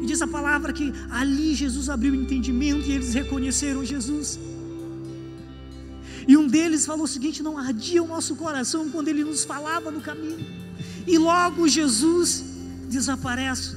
E 0.02 0.06
diz 0.06 0.21
a 0.21 0.28
palavra 0.28 0.71
que 0.71 0.93
ali 1.10 1.54
Jesus 1.56 1.89
abriu 1.89 2.13
o 2.13 2.15
entendimento 2.15 2.88
e 2.88 2.91
eles 2.91 3.13
reconheceram 3.13 3.84
Jesus. 3.84 4.39
E 6.28 6.38
um 6.38 6.47
deles 6.47 6.86
falou 6.86 7.06
o 7.06 7.08
seguinte: 7.08 7.41
não 7.41 7.58
ardia 7.58 8.04
o 8.04 8.08
nosso 8.08 8.36
coração 8.36 8.89
quando 8.89 9.08
ele 9.08 9.23
nos 9.23 9.43
falava 9.43 9.91
no 9.91 10.02
caminho. 10.02 10.45
E 11.08 11.17
logo 11.17 11.67
Jesus 11.67 12.43
desaparece. 12.88 13.75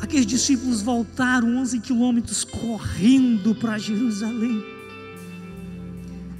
Aqueles 0.00 0.26
discípulos 0.26 0.82
voltaram 0.82 1.56
11 1.58 1.80
quilômetros 1.80 2.44
correndo 2.44 3.54
para 3.54 3.78
Jerusalém. 3.78 4.62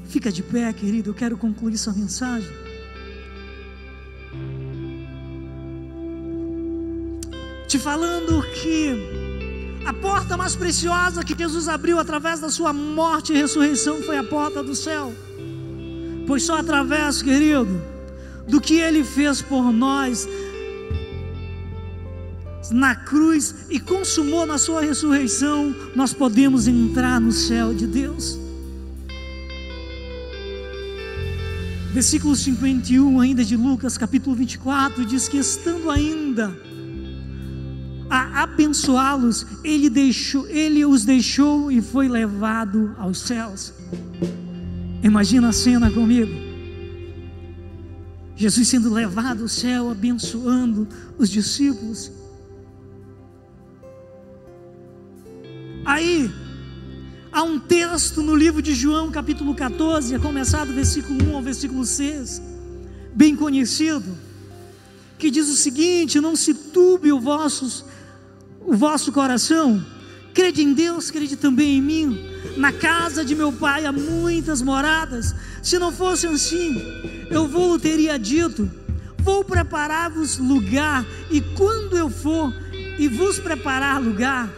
Fica 0.08 0.30
de 0.30 0.42
pé, 0.42 0.72
querido, 0.72 1.10
eu 1.10 1.14
quero 1.14 1.36
concluir 1.36 1.76
sua 1.76 1.92
mensagem. 1.92 2.65
Te 7.66 7.80
falando 7.80 8.42
que 8.42 8.94
a 9.84 9.92
porta 9.92 10.36
mais 10.36 10.54
preciosa 10.54 11.24
que 11.24 11.36
Jesus 11.36 11.68
abriu 11.68 11.98
através 11.98 12.38
da 12.38 12.48
sua 12.48 12.72
morte 12.72 13.32
e 13.32 13.36
ressurreição 13.36 14.02
foi 14.02 14.16
a 14.16 14.22
porta 14.22 14.62
do 14.62 14.74
céu. 14.74 15.12
Pois 16.28 16.44
só 16.44 16.58
através, 16.58 17.22
querido, 17.22 17.82
do 18.48 18.60
que 18.60 18.74
ele 18.74 19.02
fez 19.02 19.42
por 19.42 19.72
nós, 19.72 20.28
na 22.70 22.94
cruz 22.94 23.66
e 23.68 23.80
consumou 23.80 24.46
na 24.46 24.58
sua 24.58 24.80
ressurreição, 24.80 25.74
nós 25.94 26.12
podemos 26.12 26.68
entrar 26.68 27.20
no 27.20 27.32
céu 27.32 27.74
de 27.74 27.86
Deus. 27.86 28.38
Versículo 31.92 32.36
51 32.36 33.20
ainda 33.20 33.44
de 33.44 33.56
Lucas, 33.56 33.98
capítulo 33.98 34.36
24, 34.36 35.04
diz 35.04 35.28
que 35.28 35.38
estando 35.38 35.90
ainda 35.90 36.65
a 38.16 38.42
abençoá-los, 38.42 39.46
ele 39.62 39.90
deixou, 39.90 40.46
ele 40.48 40.84
os 40.84 41.04
deixou 41.04 41.70
e 41.70 41.80
foi 41.82 42.08
levado 42.08 42.94
aos 42.98 43.20
céus. 43.20 43.72
Imagina 45.02 45.48
a 45.48 45.52
cena 45.52 45.90
comigo. 45.90 46.32
Jesus 48.36 48.68
sendo 48.68 48.92
levado 48.92 49.42
ao 49.42 49.48
céu, 49.48 49.90
abençoando 49.90 50.86
os 51.16 51.30
discípulos. 51.30 52.12
Aí, 55.84 56.30
há 57.32 57.42
um 57.42 57.58
texto 57.58 58.22
no 58.22 58.34
livro 58.34 58.60
de 58.60 58.74
João, 58.74 59.10
capítulo 59.10 59.54
14, 59.54 60.14
a 60.14 60.18
começar 60.18 60.64
do 60.64 60.72
versículo 60.74 61.30
1 61.30 61.36
ao 61.36 61.42
versículo 61.42 61.84
6, 61.86 62.42
bem 63.14 63.36
conhecido, 63.36 64.18
que 65.18 65.30
diz 65.30 65.48
o 65.48 65.56
seguinte: 65.56 66.20
Não 66.20 66.34
se 66.34 66.52
turbe 66.52 67.12
o 67.12 67.20
vosso, 67.20 67.84
o 68.66 68.74
vosso 68.74 69.12
coração, 69.12 69.82
crede 70.34 70.60
em 70.60 70.74
Deus, 70.74 71.10
crede 71.10 71.36
também 71.36 71.78
em 71.78 71.80
mim. 71.80 72.30
Na 72.56 72.72
casa 72.72 73.24
de 73.24 73.34
meu 73.34 73.52
pai 73.52 73.86
há 73.86 73.92
muitas 73.92 74.60
moradas, 74.60 75.34
se 75.62 75.78
não 75.78 75.92
fosse 75.92 76.26
assim, 76.26 76.82
eu 77.30 77.46
vou 77.46 77.78
teria 77.78 78.18
dito: 78.18 78.68
Vou 79.18 79.44
preparar-vos 79.44 80.38
lugar, 80.38 81.06
e 81.30 81.40
quando 81.40 81.96
eu 81.96 82.10
for 82.10 82.52
e 82.98 83.06
vos 83.08 83.38
preparar 83.38 84.02
lugar, 84.02 84.50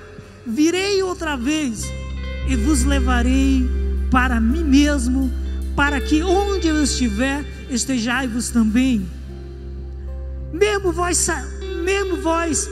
virei 0.46 1.02
outra 1.02 1.36
vez 1.36 1.84
e 2.48 2.56
vos 2.56 2.84
levarei 2.84 3.68
para 4.10 4.40
mim 4.40 4.64
mesmo, 4.64 5.30
para 5.76 6.00
que 6.00 6.22
onde 6.22 6.68
eu 6.68 6.82
estiver, 6.82 7.44
estejai-vos 7.68 8.48
também. 8.48 9.06
Mesmo 10.50 10.92
vós, 10.92 11.28
mesmo 11.84 12.16
vós 12.22 12.68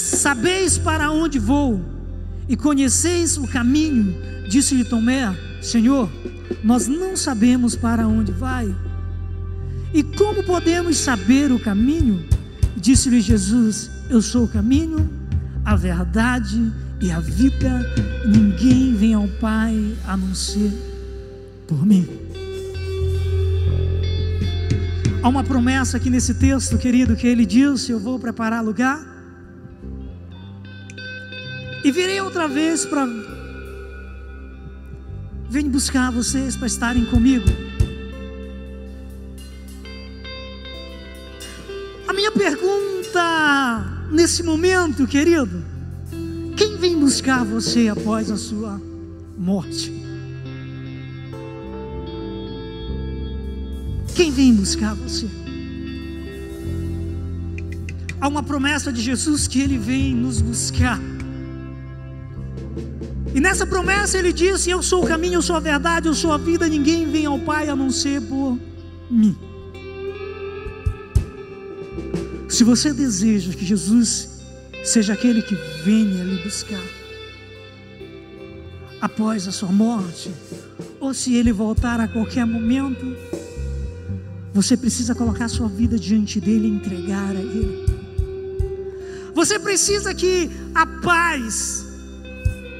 sabeis 0.00 0.78
para 0.78 1.10
onde 1.10 1.38
vou 1.38 1.80
e 2.48 2.56
conheceis 2.56 3.36
o 3.36 3.46
caminho, 3.46 4.14
disse-lhe 4.48 4.84
Tomé: 4.84 5.36
Senhor, 5.62 6.10
nós 6.64 6.88
não 6.88 7.16
sabemos 7.16 7.76
para 7.76 8.06
onde 8.08 8.32
vai. 8.32 8.74
E 9.92 10.02
como 10.02 10.42
podemos 10.42 10.96
saber 10.96 11.52
o 11.52 11.58
caminho? 11.58 12.24
Disse-lhe 12.76 13.20
Jesus: 13.20 13.90
Eu 14.08 14.22
sou 14.22 14.44
o 14.44 14.48
caminho, 14.48 15.08
a 15.64 15.76
verdade 15.76 16.72
e 17.00 17.10
a 17.10 17.20
vida, 17.20 17.86
ninguém 18.26 18.94
vem 18.94 19.14
ao 19.14 19.28
Pai 19.40 19.94
a 20.06 20.16
não 20.16 20.34
ser 20.34 20.72
por 21.66 21.84
mim. 21.86 22.08
Há 25.22 25.28
uma 25.28 25.44
promessa 25.44 25.98
aqui 25.98 26.08
nesse 26.08 26.34
texto, 26.34 26.78
querido, 26.78 27.14
que 27.14 27.26
ele 27.26 27.44
disse: 27.44 27.92
Eu 27.92 28.00
vou 28.00 28.18
preparar 28.18 28.64
lugar 28.64 29.09
e 31.84 31.90
virei 31.90 32.20
outra 32.20 32.46
vez 32.46 32.84
para 32.84 33.06
vir 35.48 35.64
buscar 35.64 36.12
vocês 36.12 36.56
para 36.56 36.66
estarem 36.66 37.04
comigo. 37.06 37.46
A 42.06 42.12
minha 42.12 42.30
pergunta 42.30 44.08
nesse 44.10 44.42
momento, 44.42 45.06
querido, 45.06 45.64
quem 46.56 46.76
vem 46.76 46.98
buscar 46.98 47.44
você 47.44 47.88
após 47.88 48.30
a 48.30 48.36
sua 48.36 48.80
morte? 49.36 49.92
Quem 54.14 54.30
vem 54.30 54.54
buscar 54.54 54.94
você? 54.94 55.26
Há 58.20 58.28
uma 58.28 58.42
promessa 58.42 58.92
de 58.92 59.00
Jesus 59.00 59.48
que 59.48 59.60
ele 59.60 59.78
vem 59.78 60.14
nos 60.14 60.42
buscar. 60.42 61.00
E 63.34 63.40
nessa 63.40 63.66
promessa 63.66 64.18
ele 64.18 64.32
disse: 64.32 64.70
Eu 64.70 64.82
sou 64.82 65.04
o 65.04 65.06
caminho, 65.06 65.34
eu 65.34 65.42
sou 65.42 65.56
a 65.56 65.60
verdade, 65.60 66.08
eu 66.08 66.14
sou 66.14 66.32
a 66.32 66.38
vida, 66.38 66.68
ninguém 66.68 67.10
vem 67.10 67.26
ao 67.26 67.38
Pai 67.38 67.68
a 67.68 67.76
não 67.76 67.90
ser 67.90 68.20
por 68.22 68.58
mim. 69.10 69.36
Se 72.48 72.64
você 72.64 72.92
deseja 72.92 73.52
que 73.52 73.64
Jesus 73.64 74.40
seja 74.84 75.12
aquele 75.12 75.42
que 75.42 75.54
venha 75.84 76.24
lhe 76.24 76.42
buscar 76.42 76.82
após 79.00 79.46
a 79.46 79.52
sua 79.52 79.70
morte, 79.70 80.30
ou 80.98 81.14
se 81.14 81.34
ele 81.34 81.52
voltar 81.52 82.00
a 82.00 82.08
qualquer 82.08 82.44
momento, 82.44 83.16
você 84.52 84.76
precisa 84.76 85.14
colocar 85.14 85.48
sua 85.48 85.68
vida 85.68 85.98
diante 85.98 86.40
dele 86.40 86.66
e 86.66 86.70
entregar 86.70 87.30
a 87.30 87.40
ele. 87.40 87.86
Você 89.34 89.58
precisa 89.58 90.12
que 90.12 90.50
a 90.74 90.84
paz 90.84 91.86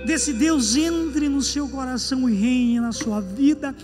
desse 0.05 0.33
Deus 0.33 0.77
entre 0.77 1.29
no 1.29 1.43
seu 1.43 1.69
coração 1.69 2.29
e 2.29 2.35
reine 2.35 2.81
na 2.81 2.93
sua 2.93 3.21
vida 3.21 3.75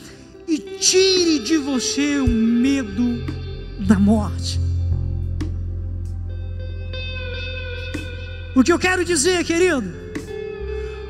e 0.47 0.59
tire 0.59 1.41
de 1.41 1.57
você 1.57 2.19
o 2.19 2.29
medo 2.29 3.25
da 3.87 3.99
morte. 3.99 4.61
O 8.55 8.63
que 8.63 8.73
eu 8.73 8.79
quero 8.79 9.05
dizer, 9.05 9.45
querido, 9.45 10.07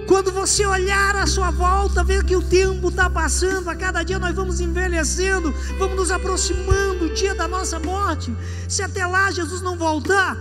quando 0.07 0.33
você 0.33 0.64
olhar 0.64 1.16
à 1.16 1.27
sua 1.27 1.51
volta, 1.51 2.03
ver 2.03 2.25
que 2.25 2.35
o 2.35 2.42
tempo 2.42 2.88
está 2.88 3.11
passando, 3.11 3.69
a 3.69 3.75
cada 3.75 4.03
dia 4.03 4.19
nós 4.19 4.35
vamos 4.35 4.61
envelhecendo, 4.61 5.55
vamos 5.79 5.97
nos 5.97 6.11
aproximando 6.11 7.09
do 7.09 7.14
dia 7.14 7.35
da 7.35 7.47
nossa 7.47 7.79
morte. 7.79 8.35
Se 8.69 8.83
até 8.83 9.07
lá 9.07 9.31
Jesus 9.31 9.62
não 9.62 9.77
voltar, 9.77 10.37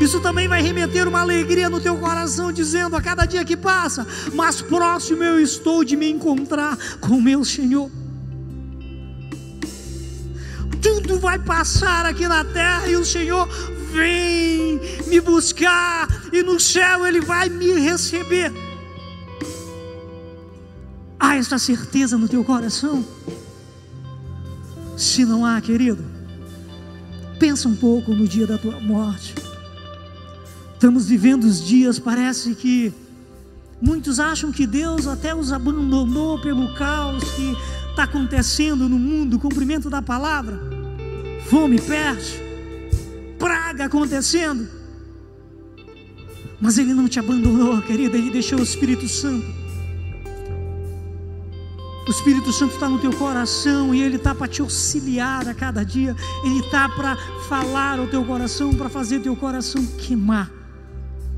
isso 0.00 0.20
também 0.20 0.46
vai 0.46 0.62
remeter 0.62 1.08
uma 1.08 1.20
alegria 1.20 1.68
no 1.68 1.80
teu 1.80 1.96
coração, 1.96 2.52
dizendo 2.52 2.94
a 2.94 3.02
cada 3.02 3.24
dia 3.24 3.44
que 3.44 3.56
passa, 3.56 4.06
mais 4.32 4.62
próximo 4.62 5.24
eu 5.24 5.40
estou 5.40 5.82
de 5.82 5.96
me 5.96 6.08
encontrar 6.08 6.76
com 7.00 7.20
meu 7.20 7.44
Senhor. 7.44 7.90
Tudo 10.80 11.18
vai 11.18 11.38
passar 11.38 12.06
aqui 12.06 12.28
na 12.28 12.44
terra 12.44 12.86
e 12.86 12.96
o 12.96 13.04
Senhor 13.04 13.48
vem 13.92 14.80
me 15.06 15.20
buscar 15.20 16.08
e 16.32 16.42
no 16.42 16.60
céu 16.60 17.04
Ele 17.06 17.20
vai 17.20 17.48
me 17.48 17.72
receber. 17.72 18.52
Há 21.18 21.36
essa 21.36 21.58
certeza 21.58 22.16
no 22.16 22.28
teu 22.28 22.44
coração? 22.44 23.04
Se 24.96 25.24
não 25.24 25.44
há, 25.44 25.60
querido, 25.60 26.04
pensa 27.38 27.68
um 27.68 27.74
pouco 27.74 28.14
no 28.14 28.26
dia 28.26 28.46
da 28.46 28.56
tua 28.56 28.78
morte. 28.80 29.34
Estamos 30.78 31.08
vivendo 31.08 31.42
os 31.42 31.60
dias, 31.60 31.98
parece 31.98 32.54
que 32.54 32.94
muitos 33.82 34.20
acham 34.20 34.52
que 34.52 34.64
Deus 34.64 35.08
até 35.08 35.34
os 35.34 35.50
abandonou 35.50 36.38
pelo 36.38 36.72
caos 36.76 37.24
que 37.32 37.52
está 37.90 38.04
acontecendo 38.04 38.88
no 38.88 38.96
mundo, 38.96 39.34
o 39.34 39.40
cumprimento 39.40 39.90
da 39.90 40.00
palavra, 40.00 40.56
fome, 41.50 41.80
peste 41.80 42.40
praga 43.40 43.86
acontecendo. 43.86 44.68
Mas 46.60 46.78
Ele 46.78 46.94
não 46.94 47.08
te 47.08 47.18
abandonou, 47.18 47.82
querida, 47.82 48.16
Ele 48.16 48.30
deixou 48.30 48.60
o 48.60 48.62
Espírito 48.62 49.08
Santo. 49.08 49.48
O 52.06 52.10
Espírito 52.12 52.52
Santo 52.52 52.74
está 52.74 52.88
no 52.88 53.00
teu 53.00 53.12
coração 53.14 53.92
e 53.92 54.00
Ele 54.00 54.14
está 54.14 54.32
para 54.32 54.46
te 54.46 54.62
auxiliar 54.62 55.48
a 55.48 55.54
cada 55.54 55.82
dia. 55.82 56.14
Ele 56.44 56.60
está 56.60 56.88
para 56.88 57.16
falar 57.48 57.98
ao 57.98 58.06
teu 58.06 58.24
coração, 58.24 58.72
para 58.72 58.88
fazer 58.88 59.18
teu 59.18 59.34
coração 59.34 59.84
queimar. 59.84 60.57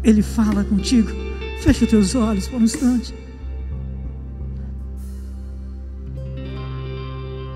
Ele 0.02 0.22
fala 0.22 0.64
contigo. 0.64 1.10
Fecha 1.60 1.84
os 1.84 1.90
teus 1.90 2.14
olhos 2.14 2.48
por 2.48 2.60
um 2.60 2.64
instante. 2.64 3.14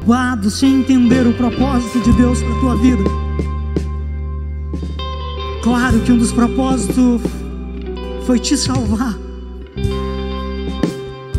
Guardo 0.04 0.50
sem 0.50 0.80
entender 0.80 1.26
o 1.26 1.32
propósito 1.32 2.00
de 2.00 2.12
Deus 2.12 2.42
para 2.42 2.56
a 2.56 2.60
tua 2.60 2.76
vida. 2.76 3.04
Claro 5.62 6.00
que 6.00 6.12
um 6.12 6.18
dos 6.18 6.30
propósitos 6.30 7.22
foi 8.26 8.38
te 8.38 8.54
salvar. 8.54 9.23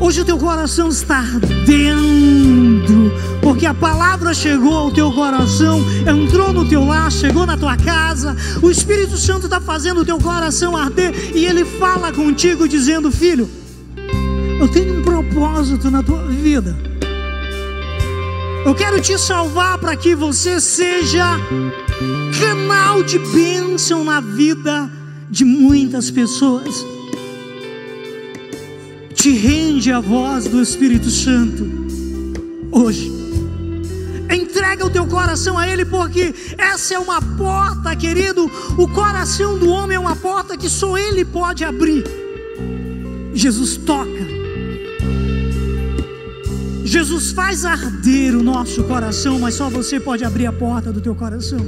Hoje 0.05 0.21
o 0.21 0.25
teu 0.25 0.37
coração 0.37 0.89
está 0.89 1.17
ardendo, 1.17 3.11
porque 3.41 3.65
a 3.65 3.73
palavra 3.73 4.35
chegou 4.35 4.75
ao 4.75 4.91
teu 4.91 5.11
coração, 5.11 5.81
entrou 6.07 6.53
no 6.53 6.69
teu 6.69 6.85
lar, 6.85 7.11
chegou 7.11 7.43
na 7.43 7.57
tua 7.57 7.75
casa. 7.75 8.37
O 8.61 8.69
Espírito 8.69 9.17
Santo 9.17 9.45
está 9.45 9.59
fazendo 9.59 10.01
o 10.01 10.05
teu 10.05 10.19
coração 10.19 10.77
arder 10.77 11.35
e 11.35 11.47
ele 11.47 11.65
fala 11.65 12.13
contigo, 12.13 12.67
dizendo: 12.67 13.11
Filho, 13.11 13.49
eu 14.59 14.67
tenho 14.67 14.99
um 14.99 15.01
propósito 15.01 15.89
na 15.89 16.03
tua 16.03 16.23
vida. 16.27 16.77
Eu 18.63 18.75
quero 18.75 19.01
te 19.01 19.17
salvar 19.17 19.79
para 19.79 19.95
que 19.95 20.13
você 20.13 20.61
seja 20.61 21.39
canal 22.39 23.01
de 23.01 23.17
bênção 23.17 24.03
na 24.03 24.21
vida 24.21 24.87
de 25.31 25.43
muitas 25.43 26.11
pessoas. 26.11 26.94
Te 29.25 29.31
rende 29.31 29.91
a 29.91 29.99
voz 29.99 30.45
do 30.45 30.61
Espírito 30.61 31.09
Santo 31.09 31.67
hoje. 32.71 33.11
Entrega 34.31 34.85
o 34.85 34.89
teu 34.91 35.07
coração 35.07 35.57
a 35.57 35.67
Ele, 35.67 35.83
porque 35.83 36.31
essa 36.55 36.93
é 36.93 36.99
uma 36.99 37.19
porta, 37.19 37.95
querido. 37.95 38.45
O 38.77 38.87
coração 38.87 39.57
do 39.57 39.67
homem 39.67 39.97
é 39.97 39.99
uma 39.99 40.15
porta 40.15 40.55
que 40.55 40.69
só 40.69 40.95
Ele 40.95 41.25
pode 41.25 41.63
abrir. 41.63 42.03
Jesus 43.33 43.77
toca 43.77 44.35
Jesus 46.83 47.31
faz 47.31 47.65
arder 47.65 48.35
o 48.35 48.43
nosso 48.43 48.83
coração, 48.83 49.39
mas 49.39 49.55
só 49.55 49.71
você 49.71 49.99
pode 49.99 50.23
abrir 50.23 50.45
a 50.45 50.53
porta 50.53 50.93
do 50.93 51.01
teu 51.01 51.15
coração. 51.15 51.65